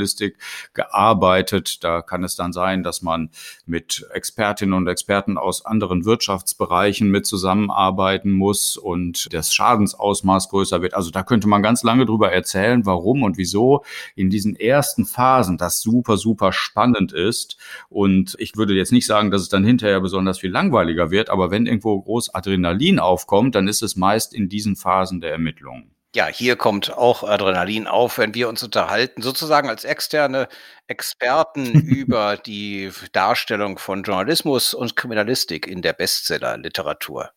Wirtschaftskriminalistik 0.07 0.37
gearbeitet. 0.73 1.83
Da 1.83 2.01
kann 2.01 2.23
es 2.23 2.35
dann 2.35 2.53
sein, 2.53 2.83
dass 2.83 3.01
man 3.01 3.29
mit 3.65 4.07
Expertinnen 4.13 4.73
und 4.73 4.87
Experten 4.87 5.37
aus 5.37 5.65
anderen 5.65 6.05
Wirtschaftsbereichen 6.05 7.09
mit 7.09 7.25
zusammenarbeiten 7.25 8.31
muss 8.31 8.77
und 8.77 9.27
das 9.33 9.53
Schadensausmaß 9.53 10.49
größer 10.49 10.81
wird. 10.81 10.93
Also 10.93 11.11
da 11.11 11.23
könnte 11.23 11.47
man 11.47 11.63
ganz 11.63 11.83
lange 11.83 12.05
drüber 12.05 12.31
erzählen, 12.31 12.85
warum 12.85 13.23
und 13.23 13.37
wieso 13.37 13.83
in 14.15 14.29
diesen 14.29 14.55
ersten 14.55 15.05
Phasen 15.05 15.57
das 15.57 15.81
super, 15.81 16.17
super 16.17 16.53
spannend 16.53 17.11
ist. 17.11 17.57
Und 17.89 18.35
ich 18.39 18.55
würde 18.55 18.73
jetzt 18.73 18.91
nicht 18.91 19.05
sagen, 19.05 19.31
dass 19.31 19.41
es 19.41 19.49
dann 19.49 19.65
hinterher 19.65 19.99
besonders 19.99 20.39
viel 20.39 20.51
langweiliger 20.51 21.11
wird, 21.11 21.29
aber 21.29 21.51
wenn 21.51 21.65
irgendwo 21.65 22.01
groß 22.01 22.33
Adrenalin 22.33 22.99
aufkommt, 22.99 23.55
dann 23.55 23.67
ist 23.67 23.81
es 23.81 23.95
meist 23.95 24.33
in 24.33 24.49
diesen 24.49 24.75
Phasen 24.75 25.21
der 25.21 25.31
Ermittlungen. 25.31 25.96
Ja, 26.17 26.25
hier 26.25 26.55
kommt 26.55 26.97
auch 26.97 27.23
Adrenalin 27.23 27.85
auf, 27.85 28.17
wenn 28.17 28.33
wir 28.33 28.49
uns 28.49 28.63
unterhalten, 28.63 29.21
sozusagen 29.21 29.69
als 29.69 29.83
externe 29.83 30.47
Experten 30.87 31.73
über 31.73 32.37
die 32.37 32.89
Darstellung 33.11 33.77
von 33.77 34.01
Journalismus 34.01 34.73
und 34.73 34.95
Kriminalistik 34.95 35.67
in 35.67 35.83
der 35.83 35.93
Bestseller-Literatur. 35.93 37.29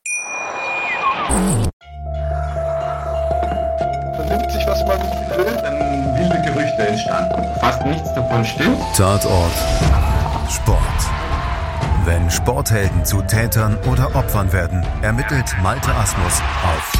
Vernimmt 4.17 4.51
sich, 4.51 4.67
was 4.67 4.83
man 4.87 4.99
will, 5.37 5.55
dann 5.63 6.19
wilde 6.19 6.41
Gerüchte 6.51 6.89
entstanden. 6.89 7.61
Fast 7.61 7.85
nichts 7.85 8.15
davon 8.15 8.43
stimmt. 8.47 8.81
Tatort 8.97 9.53
Sport. 10.51 10.81
Wenn 12.07 12.31
Sporthelden 12.31 13.05
zu 13.05 13.21
Tätern 13.21 13.79
oder 13.93 14.17
Opfern 14.17 14.51
werden, 14.55 14.87
ermittelt 15.03 15.55
Malte 15.63 15.95
Asmus 15.95 16.41
auf 16.65 17.00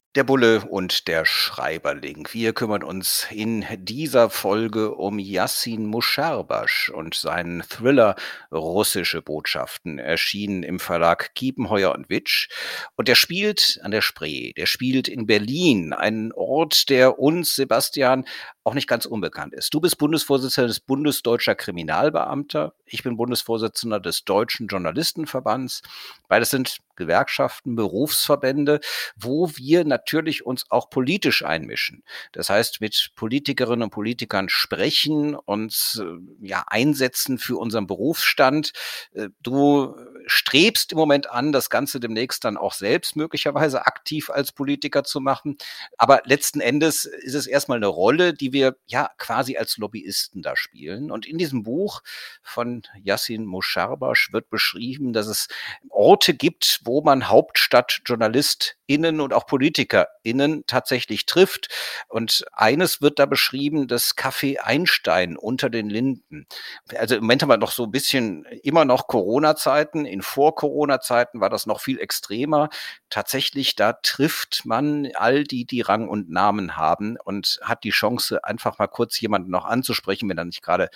Der 0.13 0.25
Bulle 0.25 0.65
und 0.69 1.07
der 1.07 1.23
Schreiberling. 1.23 2.27
Wir 2.33 2.51
kümmern 2.51 2.83
uns 2.83 3.27
in 3.31 3.65
dieser 3.77 4.29
Folge 4.29 4.93
um 4.93 5.19
Yassin 5.19 5.85
Musharbash 5.85 6.89
und 6.93 7.15
seinen 7.15 7.61
Thriller 7.61 8.17
Russische 8.51 9.21
Botschaften, 9.21 9.99
erschienen 9.99 10.63
im 10.63 10.81
Verlag 10.81 11.33
Kiepenheuer 11.33 11.95
und 11.95 12.09
Witsch. 12.09 12.49
Und 12.97 13.07
der 13.07 13.15
spielt 13.15 13.79
an 13.83 13.91
der 13.91 14.01
Spree, 14.01 14.51
der 14.51 14.65
spielt 14.65 15.07
in 15.07 15.27
Berlin, 15.27 15.93
ein 15.93 16.33
Ort, 16.33 16.89
der 16.89 17.17
uns, 17.17 17.55
Sebastian, 17.55 18.25
auch 18.65 18.73
nicht 18.73 18.89
ganz 18.89 19.05
unbekannt 19.05 19.53
ist. 19.53 19.73
Du 19.73 19.79
bist 19.79 19.97
Bundesvorsitzender 19.97 20.67
des 20.67 20.81
Bundesdeutscher 20.81 21.55
Kriminalbeamter. 21.55 22.73
Ich 22.85 23.01
bin 23.01 23.15
Bundesvorsitzender 23.15 24.01
des 24.01 24.25
Deutschen 24.25 24.67
Journalistenverbands. 24.67 25.81
Beides 26.27 26.49
sind 26.49 26.79
Gewerkschaften, 26.97 27.75
Berufsverbände, 27.75 28.81
wo 29.15 29.49
wir 29.55 29.85
natürlich 29.85 30.00
uns 30.45 30.65
auch 30.69 30.89
politisch 30.89 31.43
einmischen. 31.43 32.03
Das 32.31 32.49
heißt, 32.49 32.81
mit 32.81 33.11
Politikerinnen 33.15 33.83
und 33.83 33.89
Politikern 33.89 34.49
sprechen, 34.49 35.35
uns 35.35 36.01
äh, 36.03 36.45
ja 36.45 36.63
einsetzen 36.67 37.37
für 37.37 37.57
unseren 37.57 37.87
Berufsstand. 37.87 38.73
Äh, 39.13 39.29
du 39.41 39.95
strebst 40.27 40.91
im 40.91 40.97
Moment 40.97 41.29
an, 41.29 41.51
das 41.51 41.69
Ganze 41.69 41.99
demnächst 41.99 42.43
dann 42.45 42.57
auch 42.57 42.73
selbst 42.73 43.15
möglicherweise 43.15 43.85
aktiv 43.85 44.29
als 44.29 44.51
Politiker 44.51 45.03
zu 45.03 45.19
machen. 45.19 45.57
Aber 45.97 46.21
letzten 46.25 46.61
Endes 46.61 47.05
ist 47.05 47.35
es 47.35 47.47
erstmal 47.47 47.77
eine 47.77 47.87
Rolle, 47.87 48.33
die 48.33 48.53
wir 48.53 48.75
ja 48.87 49.09
quasi 49.17 49.57
als 49.57 49.77
Lobbyisten 49.77 50.41
da 50.41 50.55
spielen. 50.55 51.11
Und 51.11 51.25
in 51.25 51.37
diesem 51.37 51.63
Buch 51.63 52.01
von 52.41 52.83
Yassin 53.01 53.45
Musharbash 53.45 54.31
wird 54.31 54.49
beschrieben, 54.49 55.13
dass 55.13 55.27
es 55.27 55.47
Orte 55.89 56.33
gibt, 56.33 56.81
wo 56.83 57.01
man 57.01 57.29
HauptstadtjournalistInnen 57.29 59.19
und 59.19 59.33
auch 59.33 59.45
PolitikerInnen 59.91 60.63
tatsächlich 60.67 61.25
trifft. 61.25 61.67
Und 62.07 62.45
eines 62.53 63.01
wird 63.01 63.19
da 63.19 63.25
beschrieben, 63.25 63.87
das 63.87 64.15
Café 64.15 64.59
Einstein 64.59 65.37
unter 65.37 65.69
den 65.69 65.89
Linden. 65.89 66.47
Also 66.95 67.15
im 67.15 67.21
Moment 67.21 67.41
haben 67.41 67.49
wir 67.49 67.57
noch 67.57 67.71
so 67.71 67.83
ein 67.83 67.91
bisschen 67.91 68.45
immer 68.63 68.85
noch 68.85 69.07
Corona-Zeiten. 69.07 70.05
In 70.05 70.21
Vor-Corona-Zeiten 70.21 71.41
war 71.41 71.49
das 71.49 71.65
noch 71.65 71.81
viel 71.81 71.99
extremer. 71.99 72.69
Tatsächlich, 73.09 73.75
da 73.75 73.93
trifft 73.93 74.65
man 74.65 75.09
all 75.15 75.43
die, 75.43 75.65
die 75.65 75.81
Rang 75.81 76.07
und 76.07 76.29
Namen 76.29 76.77
haben 76.77 77.17
und 77.23 77.59
hat 77.61 77.83
die 77.83 77.91
Chance, 77.91 78.43
einfach 78.43 78.79
mal 78.79 78.87
kurz 78.87 79.19
jemanden 79.19 79.51
noch 79.51 79.65
anzusprechen, 79.65 80.29
wenn 80.29 80.37
er 80.37 80.45
nicht 80.45 80.61
gerade 80.61 80.89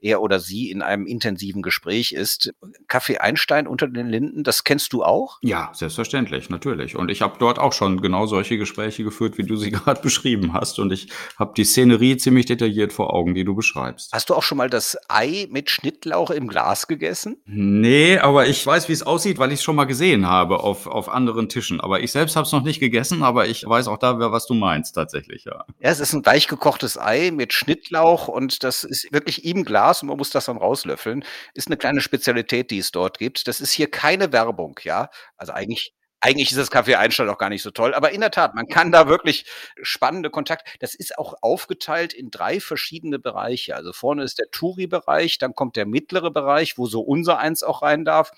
er 0.00 0.22
oder 0.22 0.40
sie 0.40 0.70
in 0.70 0.82
einem 0.82 1.06
intensiven 1.06 1.62
Gespräch 1.62 2.12
ist. 2.12 2.52
Kaffee 2.86 3.18
Einstein 3.18 3.66
unter 3.66 3.88
den 3.88 4.08
Linden, 4.08 4.44
das 4.44 4.64
kennst 4.64 4.92
du 4.92 5.02
auch? 5.02 5.38
Ja, 5.42 5.70
selbstverständlich, 5.74 6.50
natürlich. 6.50 6.96
Und 6.96 7.10
ich 7.10 7.22
habe 7.22 7.36
dort 7.38 7.58
auch 7.58 7.72
schon 7.72 8.00
genau 8.00 8.26
solche 8.26 8.58
Gespräche 8.58 9.04
geführt, 9.04 9.38
wie 9.38 9.44
du 9.44 9.56
sie 9.56 9.70
gerade 9.72 10.00
beschrieben 10.00 10.52
hast. 10.52 10.78
Und 10.78 10.92
ich 10.92 11.08
habe 11.38 11.52
die 11.56 11.64
Szenerie 11.64 12.16
ziemlich 12.16 12.46
detailliert 12.46 12.92
vor 12.92 13.12
Augen, 13.12 13.34
die 13.34 13.44
du 13.44 13.54
beschreibst. 13.54 14.12
Hast 14.12 14.30
du 14.30 14.34
auch 14.34 14.42
schon 14.42 14.58
mal 14.58 14.70
das 14.70 14.96
Ei 15.08 15.46
mit 15.50 15.70
Schnittlauch 15.70 16.30
im 16.30 16.48
Glas 16.48 16.86
gegessen? 16.86 17.42
Nee, 17.46 18.18
aber 18.18 18.46
ich 18.46 18.64
weiß, 18.66 18.88
wie 18.88 18.92
es 18.92 19.02
aussieht, 19.02 19.38
weil 19.38 19.52
ich 19.52 19.58
es 19.58 19.62
schon 19.62 19.76
mal 19.76 19.84
gesehen 19.84 20.26
habe 20.26 20.60
auf, 20.60 20.86
auf 20.86 21.08
anderen 21.08 21.48
Tischen. 21.48 21.80
Aber 21.80 22.00
ich 22.00 22.12
selbst 22.12 22.36
habe 22.36 22.46
es 22.46 22.52
noch 22.52 22.62
nicht 22.62 22.80
gegessen, 22.80 23.22
aber 23.22 23.48
ich 23.48 23.64
weiß 23.66 23.88
auch 23.88 23.98
da, 23.98 24.18
was 24.18 24.46
du 24.46 24.54
meinst 24.54 24.94
tatsächlich, 24.94 25.44
ja. 25.44 25.64
Ja, 25.80 25.90
es 25.90 26.00
ist 26.00 26.12
ein 26.12 26.24
weich 26.24 26.48
gekochtes 26.48 26.98
Ei 26.98 27.30
mit 27.32 27.52
Schnittlauch 27.52 28.28
und 28.28 28.62
das 28.64 28.84
ist 28.84 29.12
wirklich 29.12 29.44
im 29.44 29.64
Glas 29.64 29.87
Glas 29.88 30.02
und 30.02 30.08
man 30.08 30.18
muss 30.18 30.30
das 30.30 30.46
dann 30.46 30.58
rauslöffeln. 30.58 31.24
Ist 31.54 31.68
eine 31.68 31.76
kleine 31.76 32.00
Spezialität, 32.00 32.70
die 32.70 32.78
es 32.78 32.92
dort 32.92 33.18
gibt. 33.18 33.48
Das 33.48 33.60
ist 33.60 33.72
hier 33.72 33.90
keine 33.90 34.32
Werbung, 34.32 34.78
ja. 34.84 35.10
Also 35.36 35.52
eigentlich 35.52 35.94
eigentlich 36.20 36.50
ist 36.50 36.58
das 36.58 36.72
Café 36.72 36.96
Einstein 36.96 37.28
auch 37.28 37.38
gar 37.38 37.48
nicht 37.48 37.62
so 37.62 37.70
toll, 37.70 37.94
aber 37.94 38.10
in 38.10 38.20
der 38.20 38.32
Tat, 38.32 38.56
man 38.56 38.66
kann 38.66 38.90
da 38.90 39.06
wirklich 39.06 39.46
spannende 39.82 40.30
Kontakte. 40.30 40.68
Das 40.80 40.96
ist 40.96 41.16
auch 41.16 41.34
aufgeteilt 41.42 42.12
in 42.12 42.32
drei 42.32 42.58
verschiedene 42.58 43.20
Bereiche. 43.20 43.76
Also 43.76 43.92
vorne 43.92 44.24
ist 44.24 44.40
der 44.40 44.50
Touri-Bereich, 44.50 45.38
dann 45.38 45.54
kommt 45.54 45.76
der 45.76 45.86
mittlere 45.86 46.32
Bereich, 46.32 46.76
wo 46.76 46.86
so 46.86 47.02
unser 47.02 47.38
eins 47.38 47.62
auch 47.62 47.82
rein 47.82 48.04
darf. 48.04 48.32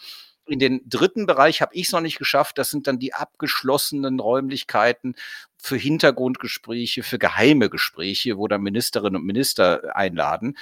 In 0.46 0.58
den 0.58 0.82
dritten 0.84 1.24
Bereich 1.24 1.62
habe 1.62 1.74
ich 1.74 1.86
es 1.86 1.92
noch 1.92 2.02
nicht 2.02 2.18
geschafft. 2.18 2.58
Das 2.58 2.68
sind 2.68 2.86
dann 2.86 2.98
die 2.98 3.14
abgeschlossenen 3.14 4.20
Räumlichkeiten 4.20 5.14
für 5.56 5.76
Hintergrundgespräche, 5.76 7.02
für 7.02 7.18
geheime 7.18 7.70
Gespräche, 7.70 8.36
wo 8.36 8.46
dann 8.46 8.60
Ministerinnen 8.60 9.16
und 9.16 9.26
Minister 9.26 9.96
einladen 9.96 10.54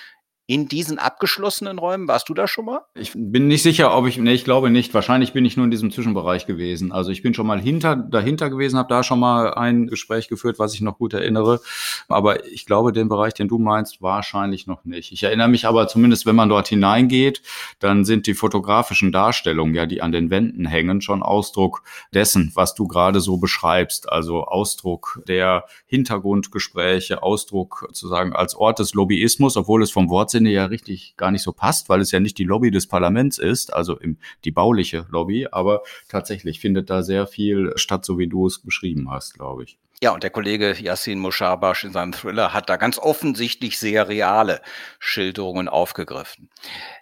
in 0.48 0.66
diesen 0.66 0.98
abgeschlossenen 0.98 1.78
Räumen? 1.78 2.08
Warst 2.08 2.30
du 2.30 2.34
da 2.34 2.48
schon 2.48 2.64
mal? 2.64 2.80
Ich 2.94 3.12
bin 3.14 3.48
nicht 3.48 3.62
sicher, 3.62 3.94
ob 3.94 4.06
ich, 4.06 4.16
nee, 4.16 4.32
ich 4.32 4.44
glaube 4.44 4.70
nicht. 4.70 4.94
Wahrscheinlich 4.94 5.34
bin 5.34 5.44
ich 5.44 5.58
nur 5.58 5.64
in 5.64 5.70
diesem 5.70 5.90
Zwischenbereich 5.90 6.46
gewesen. 6.46 6.90
Also 6.90 7.10
ich 7.10 7.20
bin 7.20 7.34
schon 7.34 7.46
mal 7.46 7.60
hinter, 7.60 7.96
dahinter 7.96 8.48
gewesen, 8.48 8.78
habe 8.78 8.88
da 8.88 9.02
schon 9.02 9.20
mal 9.20 9.52
ein 9.52 9.88
Gespräch 9.88 10.26
geführt, 10.28 10.58
was 10.58 10.72
ich 10.72 10.80
noch 10.80 10.96
gut 10.96 11.12
erinnere. 11.12 11.60
Aber 12.08 12.46
ich 12.46 12.64
glaube, 12.64 12.92
den 12.92 13.10
Bereich, 13.10 13.34
den 13.34 13.46
du 13.46 13.58
meinst, 13.58 14.00
wahrscheinlich 14.00 14.66
noch 14.66 14.86
nicht. 14.86 15.12
Ich 15.12 15.22
erinnere 15.22 15.48
mich 15.48 15.66
aber 15.66 15.86
zumindest, 15.86 16.24
wenn 16.24 16.34
man 16.34 16.48
dort 16.48 16.68
hineingeht, 16.68 17.42
dann 17.78 18.06
sind 18.06 18.26
die 18.26 18.32
fotografischen 18.32 19.12
Darstellungen, 19.12 19.74
ja, 19.74 19.84
die 19.84 20.00
an 20.00 20.12
den 20.12 20.30
Wänden 20.30 20.64
hängen, 20.64 21.02
schon 21.02 21.22
Ausdruck 21.22 21.82
dessen, 22.14 22.52
was 22.54 22.74
du 22.74 22.88
gerade 22.88 23.20
so 23.20 23.36
beschreibst. 23.36 24.10
Also 24.10 24.44
Ausdruck 24.44 25.22
der 25.28 25.66
Hintergrundgespräche, 25.84 27.22
Ausdruck 27.22 27.84
sozusagen 27.88 28.32
als 28.32 28.54
Ort 28.54 28.78
des 28.78 28.94
Lobbyismus, 28.94 29.58
obwohl 29.58 29.82
es 29.82 29.90
vom 29.90 30.08
Wort 30.08 30.37
Sinne 30.38 30.50
ja 30.50 30.66
richtig 30.66 31.14
gar 31.16 31.32
nicht 31.32 31.42
so 31.42 31.52
passt, 31.52 31.88
weil 31.88 32.00
es 32.00 32.12
ja 32.12 32.20
nicht 32.20 32.38
die 32.38 32.44
Lobby 32.44 32.70
des 32.70 32.86
Parlaments 32.86 33.38
ist, 33.38 33.72
also 33.74 33.98
im, 33.98 34.18
die 34.44 34.52
bauliche 34.52 35.04
Lobby, 35.10 35.48
aber 35.50 35.82
tatsächlich 36.08 36.60
findet 36.60 36.90
da 36.90 37.02
sehr 37.02 37.26
viel 37.26 37.72
statt, 37.74 38.04
so 38.04 38.18
wie 38.18 38.28
du 38.28 38.46
es 38.46 38.62
beschrieben 38.62 39.10
hast, 39.10 39.34
glaube 39.34 39.64
ich. 39.64 39.78
Ja, 40.00 40.12
und 40.12 40.22
der 40.22 40.30
Kollege 40.30 40.76
Yassin 40.80 41.18
Moshabash 41.18 41.82
in 41.82 41.92
seinem 41.92 42.12
Thriller 42.12 42.52
hat 42.52 42.68
da 42.68 42.76
ganz 42.76 43.00
offensichtlich 43.00 43.80
sehr 43.80 44.06
reale 44.06 44.62
Schilderungen 45.00 45.68
aufgegriffen. 45.68 46.50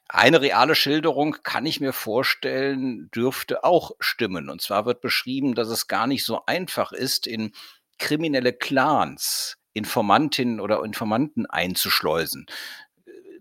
Eine 0.08 0.40
reale 0.40 0.74
Schilderung 0.74 1.36
kann 1.42 1.66
ich 1.66 1.78
mir 1.78 1.92
vorstellen, 1.92 3.10
dürfte 3.14 3.64
auch 3.64 3.90
stimmen. 4.00 4.48
Und 4.48 4.62
zwar 4.62 4.86
wird 4.86 5.02
beschrieben, 5.02 5.54
dass 5.54 5.68
es 5.68 5.88
gar 5.88 6.06
nicht 6.06 6.24
so 6.24 6.46
einfach 6.46 6.92
ist, 6.92 7.26
in 7.26 7.52
kriminelle 7.98 8.54
Clans 8.54 9.58
Informantinnen 9.76 10.58
oder 10.58 10.82
Informanten 10.82 11.44
einzuschleusen. 11.44 12.46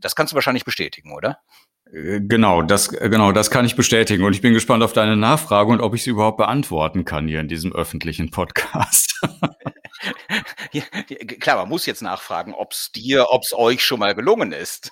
Das 0.05 0.15
kannst 0.15 0.33
du 0.33 0.35
wahrscheinlich 0.35 0.65
bestätigen, 0.65 1.13
oder? 1.13 1.39
Äh, 1.91 2.21
genau, 2.21 2.61
das, 2.61 2.93
äh, 2.93 3.09
genau, 3.09 3.31
das 3.31 3.49
kann 3.49 3.65
ich 3.65 3.75
bestätigen. 3.75 4.23
Und 4.23 4.33
ich 4.33 4.41
bin 4.41 4.53
gespannt 4.53 4.83
auf 4.83 4.93
deine 4.93 5.15
Nachfrage 5.15 5.71
und 5.71 5.81
ob 5.81 5.95
ich 5.95 6.03
sie 6.03 6.11
überhaupt 6.11 6.37
beantworten 6.37 7.05
kann 7.05 7.27
hier 7.27 7.39
in 7.39 7.47
diesem 7.47 7.73
öffentlichen 7.73 8.29
Podcast. 8.29 9.19
klar, 11.39 11.57
man 11.57 11.69
muss 11.69 11.87
jetzt 11.87 12.03
nachfragen, 12.03 12.53
ob 12.53 12.73
es 12.73 12.91
dir, 12.91 13.31
ob 13.31 13.41
es 13.41 13.53
euch 13.55 13.83
schon 13.83 13.99
mal 13.99 14.13
gelungen 14.13 14.51
ist. 14.51 14.91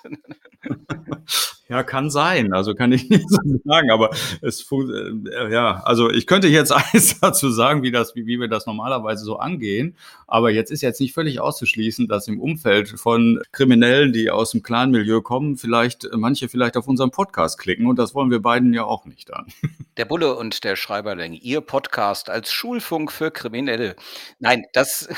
Ja, 1.68 1.82
kann 1.82 2.10
sein. 2.10 2.52
Also 2.52 2.74
kann 2.74 2.92
ich 2.92 3.08
nicht 3.10 3.28
so 3.28 3.40
sagen, 3.64 3.90
aber 3.90 4.10
es 4.42 4.70
äh, 4.70 5.52
ja, 5.52 5.82
also 5.84 6.10
ich 6.10 6.26
könnte 6.26 6.48
jetzt 6.48 6.72
eins 6.92 7.18
dazu 7.20 7.50
sagen, 7.50 7.82
wie 7.82 7.90
das, 7.90 8.14
wie, 8.14 8.26
wie 8.26 8.38
wir 8.38 8.48
das 8.48 8.66
normalerweise 8.66 9.24
so 9.24 9.38
angehen. 9.38 9.96
Aber 10.26 10.50
jetzt 10.50 10.70
ist 10.70 10.82
jetzt 10.82 11.00
nicht 11.00 11.14
völlig 11.14 11.40
auszuschließen, 11.40 12.06
dass 12.06 12.28
im 12.28 12.40
Umfeld 12.40 12.88
von 12.88 13.40
Kriminellen, 13.52 14.12
die 14.12 14.30
aus 14.30 14.50
dem 14.50 14.62
Clan-Milieu 14.62 15.22
kommen, 15.22 15.56
vielleicht 15.56 16.06
manche 16.12 16.48
vielleicht 16.48 16.76
auf 16.76 16.86
unseren 16.86 17.10
Podcast 17.10 17.58
klicken 17.58 17.86
und 17.86 17.98
das 17.98 18.14
wollen 18.14 18.30
wir 18.30 18.40
beiden 18.40 18.74
ja 18.74 18.84
auch 18.84 19.06
nicht 19.06 19.30
dann. 19.30 19.46
Der 19.96 20.04
Bulle 20.06 20.34
und 20.34 20.64
der 20.64 20.74
Schreiberling, 20.74 21.34
Ihr 21.34 21.60
Podcast 21.60 22.28
als 22.28 22.52
Schulfunk 22.52 23.12
für 23.12 23.30
Kriminelle. 23.30 23.94
Nein, 24.40 24.64
das 24.72 25.08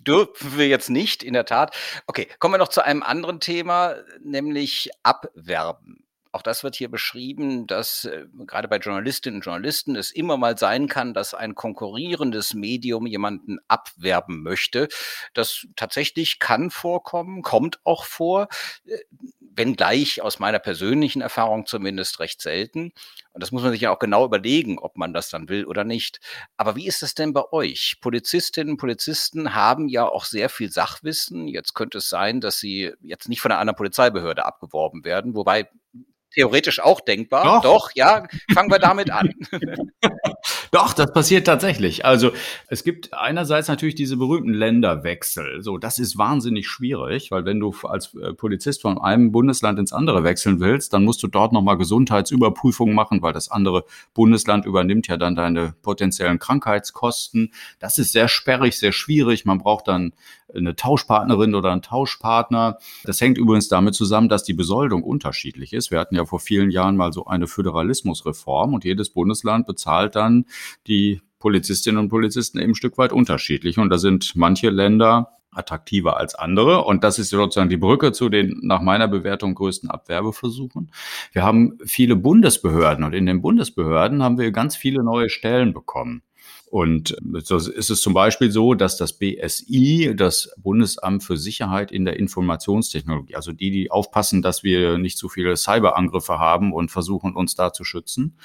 dürfen 0.00 0.56
wir 0.56 0.68
jetzt 0.68 0.90
nicht, 0.90 1.22
in 1.22 1.34
der 1.34 1.44
Tat. 1.44 1.74
Okay, 2.06 2.28
kommen 2.38 2.54
wir 2.54 2.58
noch 2.58 2.68
zu 2.68 2.84
einem 2.84 3.02
anderen 3.02 3.40
Thema, 3.40 3.96
nämlich 4.20 4.90
Abwerben. 5.02 6.04
Auch 6.30 6.42
das 6.42 6.62
wird 6.62 6.76
hier 6.76 6.90
beschrieben, 6.90 7.66
dass 7.66 8.04
äh, 8.04 8.26
gerade 8.46 8.68
bei 8.68 8.76
Journalistinnen 8.76 9.38
und 9.38 9.44
Journalisten 9.44 9.96
es 9.96 10.10
immer 10.10 10.36
mal 10.36 10.58
sein 10.58 10.86
kann, 10.86 11.14
dass 11.14 11.34
ein 11.34 11.54
konkurrierendes 11.54 12.54
Medium 12.54 13.06
jemanden 13.06 13.58
abwerben 13.66 14.42
möchte. 14.42 14.88
Das 15.32 15.66
tatsächlich 15.74 16.38
kann 16.38 16.70
vorkommen, 16.70 17.42
kommt 17.42 17.80
auch 17.84 18.04
vor, 18.04 18.48
äh, 18.84 18.98
wenngleich 19.58 20.22
aus 20.22 20.38
meiner 20.38 20.58
persönlichen 20.58 21.20
Erfahrung 21.20 21.66
zumindest 21.66 22.20
recht 22.20 22.40
selten. 22.40 22.92
Und 23.32 23.42
das 23.42 23.52
muss 23.52 23.62
man 23.62 23.72
sich 23.72 23.82
ja 23.82 23.90
auch 23.90 23.98
genau 23.98 24.24
überlegen, 24.24 24.78
ob 24.78 24.96
man 24.96 25.12
das 25.12 25.28
dann 25.28 25.48
will 25.48 25.66
oder 25.66 25.84
nicht. 25.84 26.20
Aber 26.56 26.76
wie 26.76 26.86
ist 26.86 27.02
es 27.02 27.14
denn 27.14 27.32
bei 27.32 27.42
euch? 27.52 27.98
Polizistinnen 28.00 28.72
und 28.72 28.76
Polizisten 28.78 29.54
haben 29.54 29.88
ja 29.88 30.08
auch 30.08 30.24
sehr 30.24 30.48
viel 30.48 30.72
Sachwissen. 30.72 31.46
Jetzt 31.46 31.74
könnte 31.74 31.98
es 31.98 32.08
sein, 32.08 32.40
dass 32.40 32.58
sie 32.58 32.92
jetzt 33.02 33.28
nicht 33.28 33.40
von 33.40 33.52
einer 33.52 33.60
anderen 33.60 33.76
Polizeibehörde 33.76 34.46
abgeworben 34.46 35.04
werden, 35.04 35.34
wobei 35.34 35.68
theoretisch 36.38 36.78
auch 36.80 37.00
denkbar. 37.00 37.44
Doch, 37.44 37.62
Doch 37.62 37.90
ja, 37.96 38.22
fangen 38.54 38.70
wir 38.70 38.78
damit 38.78 39.10
an. 39.10 39.34
Doch, 40.70 40.92
das 40.92 41.12
passiert 41.12 41.46
tatsächlich. 41.46 42.04
Also 42.04 42.30
es 42.68 42.84
gibt 42.84 43.12
einerseits 43.12 43.66
natürlich 43.66 43.96
diese 43.96 44.16
berühmten 44.16 44.52
Länderwechsel. 44.52 45.62
So, 45.62 45.78
das 45.78 45.98
ist 45.98 46.16
wahnsinnig 46.16 46.68
schwierig, 46.68 47.32
weil 47.32 47.44
wenn 47.44 47.58
du 47.58 47.74
als 47.82 48.14
äh, 48.14 48.34
Polizist 48.34 48.82
von 48.82 48.98
einem 48.98 49.32
Bundesland 49.32 49.80
ins 49.80 49.92
andere 49.92 50.22
wechseln 50.22 50.60
willst, 50.60 50.92
dann 50.92 51.04
musst 51.04 51.22
du 51.24 51.26
dort 51.26 51.52
nochmal 51.52 51.76
Gesundheitsüberprüfungen 51.76 52.94
machen, 52.94 53.20
weil 53.20 53.32
das 53.32 53.50
andere 53.50 53.84
Bundesland 54.14 54.64
übernimmt 54.64 55.08
ja 55.08 55.16
dann 55.16 55.34
deine 55.34 55.74
potenziellen 55.82 56.38
Krankheitskosten. 56.38 57.52
Das 57.80 57.98
ist 57.98 58.12
sehr 58.12 58.28
sperrig, 58.28 58.78
sehr 58.78 58.92
schwierig. 58.92 59.44
Man 59.44 59.58
braucht 59.58 59.88
dann 59.88 60.12
eine 60.54 60.76
Tauschpartnerin 60.76 61.54
oder 61.54 61.72
einen 61.72 61.82
Tauschpartner. 61.82 62.78
Das 63.04 63.20
hängt 63.20 63.38
übrigens 63.38 63.68
damit 63.68 63.94
zusammen, 63.94 64.28
dass 64.28 64.44
die 64.44 64.54
Besoldung 64.54 65.02
unterschiedlich 65.02 65.72
ist. 65.72 65.90
Wir 65.90 65.98
hatten 65.98 66.14
ja 66.14 66.24
vor 66.28 66.40
vielen 66.40 66.70
Jahren 66.70 66.96
mal 66.96 67.12
so 67.12 67.26
eine 67.26 67.46
Föderalismusreform 67.46 68.74
und 68.74 68.84
jedes 68.84 69.10
Bundesland 69.10 69.66
bezahlt 69.66 70.14
dann 70.14 70.44
die 70.86 71.20
Polizistinnen 71.38 72.00
und 72.00 72.08
Polizisten 72.08 72.58
eben 72.58 72.72
ein 72.72 72.74
Stück 72.74 72.98
weit 72.98 73.12
unterschiedlich. 73.12 73.78
Und 73.78 73.90
da 73.90 73.98
sind 73.98 74.34
manche 74.36 74.70
Länder 74.70 75.38
attraktiver 75.50 76.16
als 76.16 76.34
andere. 76.34 76.84
Und 76.84 77.04
das 77.04 77.18
ist 77.18 77.30
sozusagen 77.30 77.70
die 77.70 77.76
Brücke 77.76 78.12
zu 78.12 78.28
den 78.28 78.60
nach 78.62 78.80
meiner 78.80 79.08
Bewertung 79.08 79.54
größten 79.54 79.90
Abwerbeversuchen. 79.90 80.90
Wir 81.32 81.42
haben 81.42 81.78
viele 81.84 82.16
Bundesbehörden 82.16 83.04
und 83.04 83.14
in 83.14 83.26
den 83.26 83.42
Bundesbehörden 83.42 84.22
haben 84.22 84.38
wir 84.38 84.50
ganz 84.52 84.76
viele 84.76 85.02
neue 85.02 85.28
Stellen 85.28 85.72
bekommen. 85.72 86.22
Und 86.70 87.16
so 87.44 87.56
ist 87.56 87.90
es 87.90 88.02
zum 88.02 88.12
Beispiel 88.12 88.50
so, 88.50 88.74
dass 88.74 88.96
das 88.98 89.14
BSI, 89.14 90.14
das 90.14 90.50
Bundesamt 90.58 91.24
für 91.24 91.36
Sicherheit 91.36 91.90
in 91.90 92.04
der 92.04 92.18
Informationstechnologie, 92.18 93.36
also 93.36 93.52
die, 93.52 93.70
die 93.70 93.90
aufpassen, 93.90 94.42
dass 94.42 94.62
wir 94.62 94.98
nicht 94.98 95.16
zu 95.16 95.28
viele 95.28 95.56
Cyberangriffe 95.56 96.38
haben 96.38 96.74
und 96.74 96.90
versuchen, 96.90 97.34
uns 97.34 97.54
da 97.54 97.72
zu 97.72 97.84
schützen, 97.84 98.36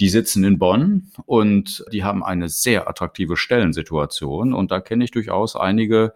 die 0.00 0.08
sitzen 0.08 0.44
in 0.44 0.58
Bonn 0.58 1.10
und 1.26 1.84
die 1.92 2.04
haben 2.04 2.24
eine 2.24 2.48
sehr 2.48 2.88
attraktive 2.88 3.36
Stellensituation. 3.36 4.54
Und 4.54 4.70
da 4.70 4.80
kenne 4.80 5.04
ich 5.04 5.10
durchaus 5.10 5.56
einige 5.56 6.14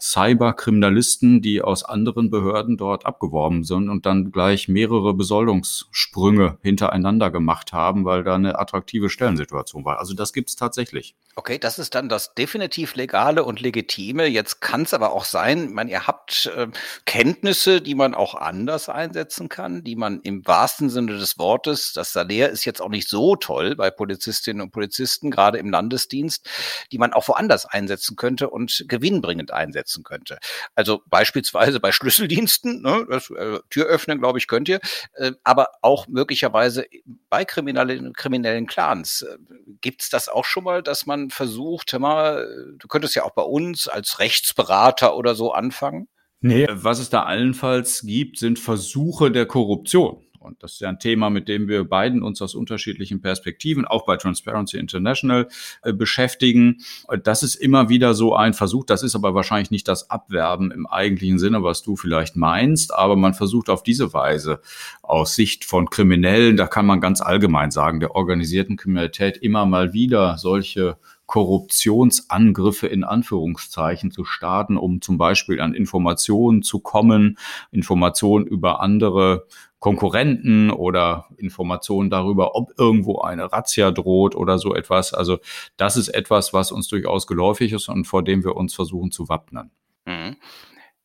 Cyberkriminalisten, 0.00 1.42
die 1.42 1.60
aus 1.60 1.84
anderen 1.84 2.30
Behörden 2.30 2.76
dort 2.76 3.06
abgeworben 3.06 3.64
sind 3.64 3.88
und 3.88 4.06
dann 4.06 4.30
gleich 4.30 4.68
mehrere 4.68 5.14
Besoldungssprünge 5.14 6.58
hintereinander 6.62 7.30
gemacht 7.30 7.72
haben, 7.72 8.04
weil 8.04 8.22
da 8.22 8.36
eine 8.36 8.58
attraktive 8.58 9.10
Stellensituation 9.10 9.84
war. 9.84 9.98
Also 9.98 10.14
das 10.14 10.32
gibt 10.32 10.48
es 10.48 10.56
tatsächlich. 10.56 10.93
Okay, 11.36 11.58
das 11.58 11.80
ist 11.80 11.96
dann 11.96 12.08
das 12.08 12.34
definitiv 12.36 12.94
legale 12.94 13.42
und 13.42 13.60
legitime. 13.60 14.26
Jetzt 14.26 14.60
kann 14.60 14.82
es 14.82 14.94
aber 14.94 15.12
auch 15.12 15.24
sein, 15.24 15.72
man, 15.72 15.88
ihr 15.88 16.06
habt 16.06 16.46
äh, 16.54 16.68
Kenntnisse, 17.06 17.80
die 17.80 17.96
man 17.96 18.14
auch 18.14 18.36
anders 18.36 18.88
einsetzen 18.88 19.48
kann, 19.48 19.82
die 19.82 19.96
man 19.96 20.20
im 20.20 20.46
wahrsten 20.46 20.90
Sinne 20.90 21.18
des 21.18 21.36
Wortes, 21.36 21.92
das 21.92 22.12
Salär 22.12 22.50
ist 22.50 22.64
jetzt 22.64 22.80
auch 22.80 22.88
nicht 22.88 23.08
so 23.08 23.34
toll 23.34 23.74
bei 23.74 23.90
Polizistinnen 23.90 24.62
und 24.62 24.70
Polizisten, 24.70 25.32
gerade 25.32 25.58
im 25.58 25.70
Landesdienst, 25.70 26.48
die 26.92 26.98
man 26.98 27.12
auch 27.12 27.26
woanders 27.26 27.66
einsetzen 27.66 28.14
könnte 28.14 28.48
und 28.48 28.84
gewinnbringend 28.86 29.50
einsetzen 29.50 30.04
könnte. 30.04 30.38
Also 30.76 31.02
beispielsweise 31.06 31.80
bei 31.80 31.90
Schlüsseldiensten, 31.90 32.80
ne, 32.80 33.06
das, 33.10 33.30
äh, 33.30 33.58
Tür 33.70 33.86
öffnen, 33.86 34.20
glaube 34.20 34.38
ich, 34.38 34.46
könnt 34.46 34.68
ihr, 34.68 34.78
äh, 35.14 35.32
aber 35.42 35.70
auch 35.82 36.06
möglicherweise 36.06 36.86
bei 37.28 37.44
kriminellen, 37.44 38.12
kriminellen 38.12 38.68
Clans. 38.68 39.22
Äh, 39.22 39.36
Gibt 39.80 40.02
es 40.02 40.10
das 40.10 40.28
auch 40.28 40.44
schon 40.44 40.62
mal, 40.62 40.83
dass 40.88 41.06
man 41.06 41.30
versucht, 41.30 41.90
mal, 41.98 42.46
du 42.78 42.88
könntest 42.88 43.14
ja 43.14 43.24
auch 43.24 43.34
bei 43.34 43.42
uns 43.42 43.88
als 43.88 44.18
Rechtsberater 44.18 45.16
oder 45.16 45.34
so 45.34 45.52
anfangen? 45.52 46.08
Nee, 46.40 46.66
was 46.70 46.98
es 46.98 47.10
da 47.10 47.22
allenfalls 47.22 48.02
gibt, 48.02 48.38
sind 48.38 48.58
Versuche 48.58 49.30
der 49.30 49.46
Korruption. 49.46 50.23
Und 50.44 50.62
das 50.62 50.74
ist 50.74 50.80
ja 50.80 50.90
ein 50.90 50.98
Thema, 50.98 51.30
mit 51.30 51.48
dem 51.48 51.68
wir 51.68 51.84
beiden 51.84 52.22
uns 52.22 52.42
aus 52.42 52.54
unterschiedlichen 52.54 53.20
Perspektiven, 53.20 53.84
auch 53.86 54.04
bei 54.04 54.16
Transparency 54.16 54.76
International, 54.76 55.48
äh, 55.82 55.92
beschäftigen. 55.92 56.82
Das 57.22 57.42
ist 57.42 57.54
immer 57.54 57.88
wieder 57.88 58.14
so 58.14 58.34
ein 58.36 58.52
Versuch. 58.52 58.84
Das 58.84 59.02
ist 59.02 59.14
aber 59.14 59.34
wahrscheinlich 59.34 59.70
nicht 59.70 59.88
das 59.88 60.10
Abwerben 60.10 60.70
im 60.70 60.86
eigentlichen 60.86 61.38
Sinne, 61.38 61.62
was 61.62 61.82
du 61.82 61.96
vielleicht 61.96 62.36
meinst. 62.36 62.94
Aber 62.94 63.16
man 63.16 63.34
versucht 63.34 63.70
auf 63.70 63.82
diese 63.82 64.12
Weise 64.12 64.60
aus 65.02 65.34
Sicht 65.34 65.64
von 65.64 65.88
Kriminellen, 65.90 66.56
da 66.56 66.66
kann 66.66 66.86
man 66.86 67.00
ganz 67.00 67.20
allgemein 67.20 67.70
sagen, 67.70 68.00
der 68.00 68.14
organisierten 68.14 68.76
Kriminalität 68.76 69.38
immer 69.38 69.66
mal 69.66 69.92
wieder 69.92 70.36
solche 70.38 70.98
Korruptionsangriffe 71.26 72.86
in 72.86 73.04
Anführungszeichen 73.04 74.10
zu 74.10 74.24
starten, 74.24 74.76
um 74.76 75.00
zum 75.00 75.18
Beispiel 75.18 75.60
an 75.60 75.74
Informationen 75.74 76.62
zu 76.62 76.80
kommen, 76.80 77.38
Informationen 77.70 78.46
über 78.46 78.80
andere 78.80 79.46
Konkurrenten 79.78 80.70
oder 80.70 81.26
Informationen 81.36 82.08
darüber, 82.08 82.54
ob 82.54 82.72
irgendwo 82.78 83.20
eine 83.20 83.52
Razzia 83.52 83.90
droht 83.90 84.34
oder 84.34 84.58
so 84.58 84.74
etwas. 84.74 85.12
Also 85.12 85.38
das 85.76 85.96
ist 85.96 86.08
etwas, 86.08 86.54
was 86.54 86.72
uns 86.72 86.88
durchaus 86.88 87.26
geläufig 87.26 87.72
ist 87.72 87.88
und 87.88 88.06
vor 88.06 88.22
dem 88.22 88.44
wir 88.44 88.56
uns 88.56 88.74
versuchen 88.74 89.10
zu 89.10 89.28
wappnen. 89.28 89.70
Mhm. 90.06 90.36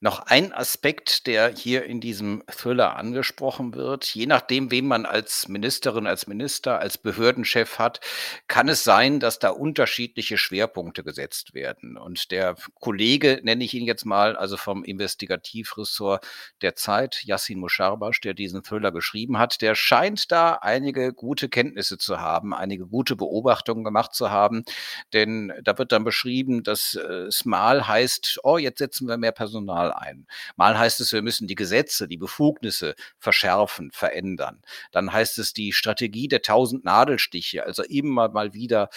Noch 0.01 0.19
ein 0.27 0.53
Aspekt, 0.53 1.27
der 1.27 1.49
hier 1.49 1.83
in 1.83 1.99
diesem 1.99 2.41
Thriller 2.49 2.95
angesprochen 2.95 3.73
wird. 3.75 4.05
Je 4.05 4.27
nachdem, 4.27 4.71
wen 4.71 4.87
man 4.87 5.05
als 5.05 5.49
Ministerin, 5.49 6.07
als 6.07 6.25
Minister, 6.25 6.79
als 6.79 6.97
Behördenchef 6.97 7.79
hat, 7.79 7.99
kann 8.47 8.69
es 8.69 8.85
sein, 8.85 9.19
dass 9.19 9.39
da 9.39 9.49
unterschiedliche 9.49 10.37
Schwerpunkte 10.37 11.03
gesetzt 11.03 11.53
werden. 11.53 11.97
Und 11.97 12.31
der 12.31 12.55
Kollege, 12.75 13.41
nenne 13.43 13.65
ich 13.65 13.73
ihn 13.73 13.85
jetzt 13.85 14.05
mal, 14.05 14.37
also 14.37 14.55
vom 14.55 14.85
Investigativressort 14.85 16.25
der 16.61 16.75
Zeit, 16.75 17.25
Yassin 17.25 17.59
Musharbash, 17.59 18.21
der 18.21 18.33
diesen 18.33 18.63
Thriller 18.63 18.93
geschrieben 18.93 19.37
hat, 19.37 19.61
der 19.61 19.75
scheint 19.75 20.31
da 20.31 20.53
einige 20.53 21.11
gute 21.11 21.49
Kenntnisse 21.49 21.97
zu 21.97 22.21
haben, 22.21 22.53
einige 22.53 22.87
gute 22.87 23.17
Beobachtungen 23.17 23.83
gemacht 23.83 24.13
zu 24.13 24.31
haben. 24.31 24.63
Denn 25.11 25.51
da 25.61 25.77
wird 25.77 25.91
dann 25.91 26.05
beschrieben, 26.05 26.63
dass 26.63 26.93
es 26.95 27.43
mal 27.43 27.85
heißt, 27.85 28.39
oh, 28.43 28.57
jetzt 28.57 28.77
setzen 28.77 29.05
wir 29.09 29.17
mehr 29.17 29.33
Personal 29.33 29.88
mal 29.89 29.97
ein. 29.97 30.27
Mal 30.55 30.77
heißt 30.77 30.99
es, 31.01 31.11
wir 31.11 31.21
müssen 31.21 31.47
die 31.47 31.55
Gesetze, 31.55 32.07
die 32.07 32.17
Befugnisse 32.17 32.95
verschärfen, 33.17 33.91
verändern. 33.91 34.61
Dann 34.91 35.11
heißt 35.11 35.39
es 35.39 35.53
die 35.53 35.73
Strategie 35.73 36.27
der 36.27 36.41
tausend 36.41 36.85
Nadelstiche, 36.85 37.65
also 37.65 37.83
immer 37.83 38.29
mal 38.29 38.53
wieder 38.53 38.89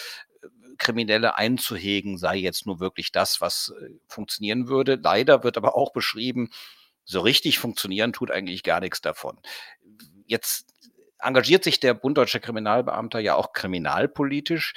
äh, 0.42 0.46
Kriminelle 0.78 1.36
einzuhegen, 1.36 2.18
sei 2.18 2.36
jetzt 2.36 2.66
nur 2.66 2.80
wirklich 2.80 3.12
das, 3.12 3.40
was 3.40 3.72
äh, 3.80 3.90
funktionieren 4.06 4.68
würde. 4.68 4.98
Leider 5.02 5.44
wird 5.44 5.56
aber 5.56 5.76
auch 5.76 5.92
beschrieben, 5.92 6.50
so 7.04 7.20
richtig 7.20 7.58
funktionieren 7.58 8.12
tut 8.12 8.30
eigentlich 8.30 8.62
gar 8.62 8.80
nichts 8.80 9.00
davon. 9.00 9.38
Jetzt 10.26 10.72
engagiert 11.22 11.64
sich 11.64 11.80
der 11.80 11.94
Bund 11.94 12.18
Deutscher 12.18 12.40
Kriminalbeamter 12.40 13.20
ja 13.20 13.34
auch 13.34 13.52
kriminalpolitisch. 13.52 14.74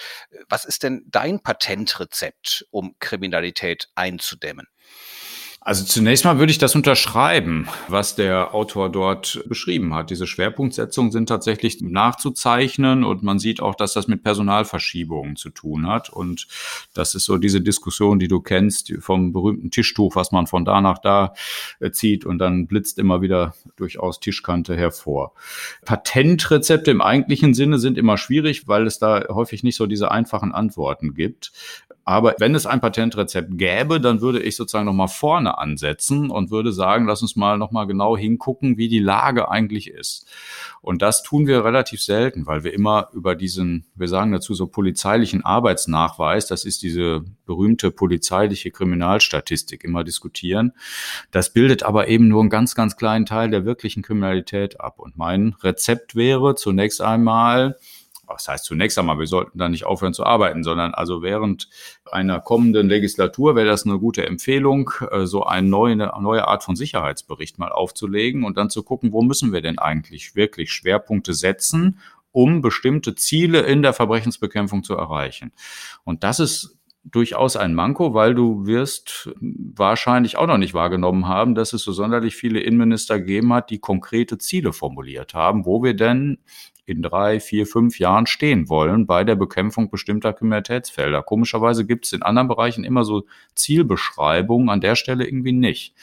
Was 0.47 0.65
ist 0.65 0.84
denn 0.84 1.06
dein 1.08 1.41
Patentrezept, 1.41 2.67
um 2.71 2.95
Kriminalität 2.99 3.89
einzudämmen? 3.95 4.67
Also 5.67 5.84
zunächst 5.84 6.25
mal 6.25 6.38
würde 6.38 6.51
ich 6.51 6.60
das 6.60 6.75
unterschreiben, 6.75 7.67
was 7.88 8.15
der 8.15 8.54
Autor 8.54 8.91
dort 8.91 9.43
beschrieben 9.47 9.95
hat. 9.95 10.12
Diese 10.12 10.28
Schwerpunktsetzungen 10.28 11.12
sind 11.12 11.28
tatsächlich 11.28 11.82
nachzuzeichnen 11.82 13.04
und 13.04 13.23
man 13.23 13.39
sieht 13.39 13.62
auch, 13.62 13.73
dass 13.73 13.93
das 13.93 14.08
mit 14.08 14.21
Personalverschiebungen 14.21 15.38
zu 15.38 15.49
tun 15.49 15.88
hat. 15.88 16.12
Und 16.12 16.47
das 16.93 17.15
ist 17.15 17.25
so 17.25 17.39
diese 17.39 17.62
Diskussion, 17.62 18.19
die 18.19 18.28
du 18.28 18.41
kennst, 18.41 18.93
vom 18.99 19.34
berühmten 19.34 19.71
Tischtuch, 19.71 20.15
was 20.15 20.32
man 20.32 20.45
von 20.45 20.65
da 20.65 20.82
nach 20.82 20.99
da 20.99 21.34
äh, 21.80 21.89
zieht 21.89 22.25
und 22.25 22.38
dann 22.38 22.67
blitzt 22.67 22.99
immer 22.99 23.23
wieder 23.23 23.56
durchaus 23.75 24.19
Tischkante 24.19 24.78
hervor. 24.78 25.34
Patentrezepte 25.84 26.91
im 26.91 27.01
eigentlichen 27.01 27.56
Sinne 27.56 27.80
sind 27.80 27.97
immer 27.97 28.19
schwierig, 28.19 28.67
weil 28.67 28.86
es 28.86 28.99
da 28.99 29.30
häufig 29.30 29.63
nicht 29.63 29.78
so 29.78 29.88
diese 29.88 30.12
einfachen 30.12 30.54
Antworten 30.54 31.15
gibt. 31.15 31.54
Aber 32.08 32.36
wenn 32.38 32.54
es 32.54 32.68
ein 32.68 32.82
Patentrezept 32.82 33.58
gäbe, 33.58 34.00
dann 34.00 34.22
würde 34.22 34.39
ich 34.39 34.56
sozusagen 34.56 34.86
nochmal 34.86 35.08
vorne 35.08 35.58
ansetzen 35.58 36.30
und 36.30 36.52
würde 36.52 36.72
sagen, 36.72 37.08
lass 37.08 37.24
uns 37.24 37.36
mal 37.36 37.58
nochmal 37.58 37.88
genau 37.88 38.15
hingucken, 38.15 38.78
wie 38.78 38.88
die 38.88 39.00
Lage 39.00 39.50
eigentlich 39.50 39.89
ist. 39.89 40.28
Und 40.82 41.02
das 41.02 41.24
tun 41.24 41.48
wir 41.48 41.65
relativ 41.65 42.04
selten, 42.04 42.46
weil 42.46 42.63
wir 42.63 42.74
immer 42.74 43.10
über 43.12 43.34
diesen, 43.34 43.86
wir 43.96 44.08
sagen 44.08 44.32
dazu 44.32 44.54
so 44.54 44.68
polizeilichen 44.68 45.44
Arbeitsnachweis, 45.44 46.46
das 46.46 46.63
ist 46.63 46.84
diese 46.84 47.26
berühmte 47.48 47.89
polizeiliche 47.89 48.70
Kriminalstatistik, 48.70 49.84
immer 49.84 50.04
diskutieren. 50.04 50.74
Das 51.32 51.54
bildet 51.54 51.82
aber 51.82 52.08
eben 52.08 52.28
nur 52.28 52.41
einen 52.41 52.52
ganz, 52.52 52.76
ganz 52.76 52.98
kleinen 52.98 53.26
Teil 53.26 53.50
der 53.50 53.65
wirklichen 53.65 54.04
Kriminalität 54.04 54.80
ab. 54.80 55.00
Und 55.00 55.18
mein 55.18 55.56
Rezept 55.63 56.15
wäre 56.15 56.54
zunächst 56.54 57.02
einmal, 57.02 57.80
was 58.28 58.48
heißt 58.48 58.66
zunächst 58.66 58.98
einmal, 58.98 59.20
wir 59.20 59.28
sollten 59.28 59.58
da 59.58 59.70
nicht 59.70 59.86
aufhören 59.86 60.14
zu 60.14 60.26
arbeiten, 60.26 60.64
sondern 60.64 60.94
also 60.94 61.22
während 61.22 61.70
einer 62.12 62.40
kommenden 62.40 62.90
Legislatur 62.90 63.56
wäre 63.56 63.68
das 63.68 63.86
eine 63.86 64.00
gute 64.00 64.26
Empfehlung, 64.26 64.92
äh, 65.12 65.26
so 65.26 65.44
eine 65.44 65.68
neue, 65.68 65.96
neue 65.96 66.48
Art 66.48 66.64
von 66.64 66.76
Sicherheitsbericht 66.76 67.60
mal 67.60 67.72
aufzulegen 67.72 68.44
und 68.44 68.58
dann 68.58 68.70
zu 68.70 68.84
gucken, 68.84 69.12
wo 69.12 69.22
müssen 69.22 69.54
wir 69.54 69.62
denn 69.62 69.80
eigentlich 69.80 70.36
wirklich 70.36 70.72
Schwerpunkte 70.72 71.34
setzen, 71.34 72.00
um 72.32 72.62
bestimmte 72.62 73.16
Ziele 73.16 73.62
in 73.62 73.82
der 73.82 73.94
Verbrechensbekämpfung 73.94 74.84
zu 74.84 74.96
erreichen. 74.96 75.54
Und 76.04 76.24
das 76.24 76.40
ist 76.42 76.75
durchaus 77.06 77.56
ein 77.56 77.76
Manko, 77.76 78.13
weil 78.13 78.34
du 78.34 78.65
wirst 78.65 79.30
wahrscheinlich 79.39 80.38
auch 80.38 80.48
noch 80.48 80.58
nicht 80.58 80.74
wahrgenommen 80.74 81.28
haben, 81.28 81.56
dass 81.56 81.74
es 81.74 81.84
so 81.84 81.91
sonderlich 81.91 82.36
viele 82.36 82.60
Innenminister 82.60 83.20
gegeben 83.20 83.54
hat, 83.54 83.70
die 83.70 83.80
konkrete 83.80 84.38
Ziele 84.38 84.74
formuliert 84.74 85.34
haben, 85.34 85.65
wo 85.65 85.84
wir 85.84 85.94
denn 85.94 86.39
in 86.88 87.02
drei, 87.02 87.39
vier, 87.39 87.65
fünf 87.65 88.00
Jahren 88.00 88.28
stehen 88.28 88.70
wollen 88.70 89.08
bei 89.08 89.24
der 89.24 89.36
Bekämpfung 89.36 89.89
bestimmter 89.89 90.34
Kriminalitätsfelder. 90.34 91.24
Komischerweise 91.24 91.86
gibt 91.86 92.06
es 92.06 92.13
in 92.13 92.22
anderen 92.22 92.48
Bereichen 92.48 92.84
immer 92.84 93.04
so 93.04 93.26
Zielbeschreibungen, 93.56 94.70
an 94.70 94.82
der 94.82 94.96
Stelle 94.96 95.26
irgendwie 95.26 95.52
nicht, 95.52 95.96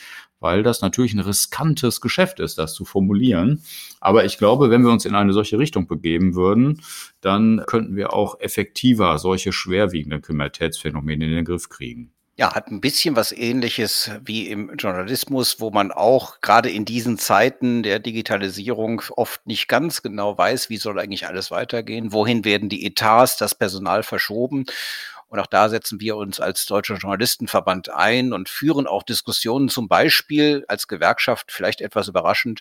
weil 0.42 0.62
das 0.62 0.82
natürlich 0.82 1.14
ein 1.14 1.20
riskantes 1.20 2.00
Geschäft 2.00 2.40
ist, 2.40 2.58
das 2.58 2.74
zu 2.74 2.84
formulieren. 2.84 3.62
Aber 4.00 4.24
ich 4.24 4.38
glaube, 4.38 4.70
wenn 4.70 4.82
wir 4.82 4.90
uns 4.90 5.04
in 5.04 5.14
eine 5.14 5.32
solche 5.32 5.58
Richtung 5.58 5.86
begeben 5.86 6.34
würden, 6.34 6.82
dann 7.20 7.62
könnten 7.66 7.96
wir 7.96 8.12
auch 8.12 8.40
effektiver 8.40 9.18
solche 9.18 9.52
schwerwiegenden 9.52 10.20
Kriminalitätsphänomene 10.20 11.24
in 11.24 11.30
den 11.32 11.44
Griff 11.44 11.68
kriegen. 11.68 12.12
Ja, 12.38 12.54
hat 12.54 12.68
ein 12.68 12.80
bisschen 12.80 13.14
was 13.14 13.30
ähnliches 13.30 14.10
wie 14.24 14.48
im 14.48 14.74
Journalismus, 14.78 15.60
wo 15.60 15.70
man 15.70 15.92
auch 15.92 16.40
gerade 16.40 16.70
in 16.70 16.86
diesen 16.86 17.18
Zeiten 17.18 17.82
der 17.82 17.98
Digitalisierung 17.98 19.02
oft 19.16 19.46
nicht 19.46 19.68
ganz 19.68 20.00
genau 20.00 20.38
weiß, 20.38 20.70
wie 20.70 20.78
soll 20.78 20.98
eigentlich 20.98 21.26
alles 21.26 21.50
weitergehen, 21.50 22.10
wohin 22.10 22.46
werden 22.46 22.70
die 22.70 22.86
Etats, 22.86 23.36
das 23.36 23.54
Personal 23.54 24.02
verschoben. 24.02 24.64
Und 25.32 25.40
auch 25.40 25.46
da 25.46 25.70
setzen 25.70 25.98
wir 25.98 26.16
uns 26.16 26.40
als 26.40 26.66
Deutscher 26.66 26.96
Journalistenverband 26.96 27.88
ein 27.88 28.34
und 28.34 28.50
führen 28.50 28.86
auch 28.86 29.02
Diskussionen 29.02 29.70
zum 29.70 29.88
Beispiel 29.88 30.62
als 30.68 30.88
Gewerkschaft, 30.88 31.50
vielleicht 31.50 31.80
etwas 31.80 32.08
überraschend, 32.08 32.60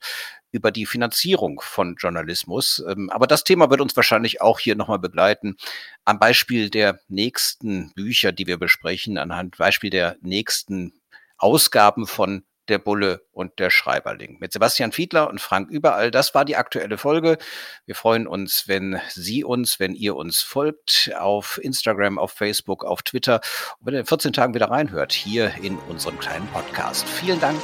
über 0.54 0.72
die 0.72 0.86
Finanzierung 0.86 1.60
von 1.60 1.98
Journalismus. 2.00 2.82
Ähm, 2.88 3.10
aber 3.10 3.28
das 3.28 3.44
Thema 3.44 3.70
wird 3.70 3.82
uns 3.82 3.94
wahrscheinlich 3.98 4.40
auch 4.40 4.58
hier 4.58 4.78
nochmal 4.78 5.00
begleiten. 5.00 5.58
Am 6.06 6.18
Beispiel 6.18 6.70
der 6.70 7.02
nächsten 7.10 7.92
Bücher, 7.94 8.32
die 8.32 8.48
wir 8.48 8.58
besprechen, 8.58 9.18
anhand 9.18 9.58
Beispiel 9.58 9.90
der 9.90 10.16
nächsten 10.22 10.94
Ausgaben 11.38 12.08
von 12.08 12.46
der 12.68 12.80
Bulle 12.80 13.22
und 13.32 13.60
der 13.60 13.70
Schreiberling. 13.70 14.38
Mit 14.40 14.54
Sebastian 14.54 14.92
Fiedler 14.92 15.30
und 15.30 15.42
Frank 15.42 15.70
Überall. 15.70 16.12
Das 16.12 16.34
war 16.36 16.46
die 16.46 16.56
aktuelle 16.56 16.98
Folge. 16.98 17.38
Wir 17.86 17.96
freuen 17.96 18.28
uns, 18.28 18.66
wenn 18.68 19.00
Sie 19.10 19.44
uns, 19.44 19.80
wenn 19.80 19.96
ihr 19.96 20.16
uns 20.16 20.42
folgt 20.42 21.12
auf 21.18 21.60
Instagram, 21.62 22.18
auf 22.18 22.32
Facebook, 22.32 22.86
auf 22.86 23.02
Twitter 23.04 23.42
und 23.80 23.88
wenn 23.88 23.94
ihr 23.96 24.02
in 24.02 24.06
14 24.06 24.34
Tagen 24.34 24.54
wieder 24.54 24.70
reinhört 24.70 25.12
hier 25.12 25.54
in 25.62 25.78
unserem 25.90 26.20
kleinen 26.20 26.48
Podcast. 26.48 27.08
Vielen 27.08 27.40
Dank. 27.40 27.60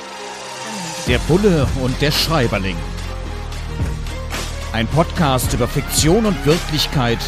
Der 1.07 1.19
Bulle 1.19 1.67
und 1.81 2.01
der 2.01 2.11
Schreiberling. 2.11 2.77
Ein 4.73 4.87
Podcast 4.87 5.53
über 5.53 5.67
Fiktion 5.67 6.25
und 6.25 6.45
Wirklichkeit 6.45 7.19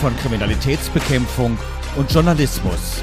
von 0.00 0.16
Kriminalitätsbekämpfung 0.16 1.58
und 1.96 2.12
Journalismus 2.12 3.02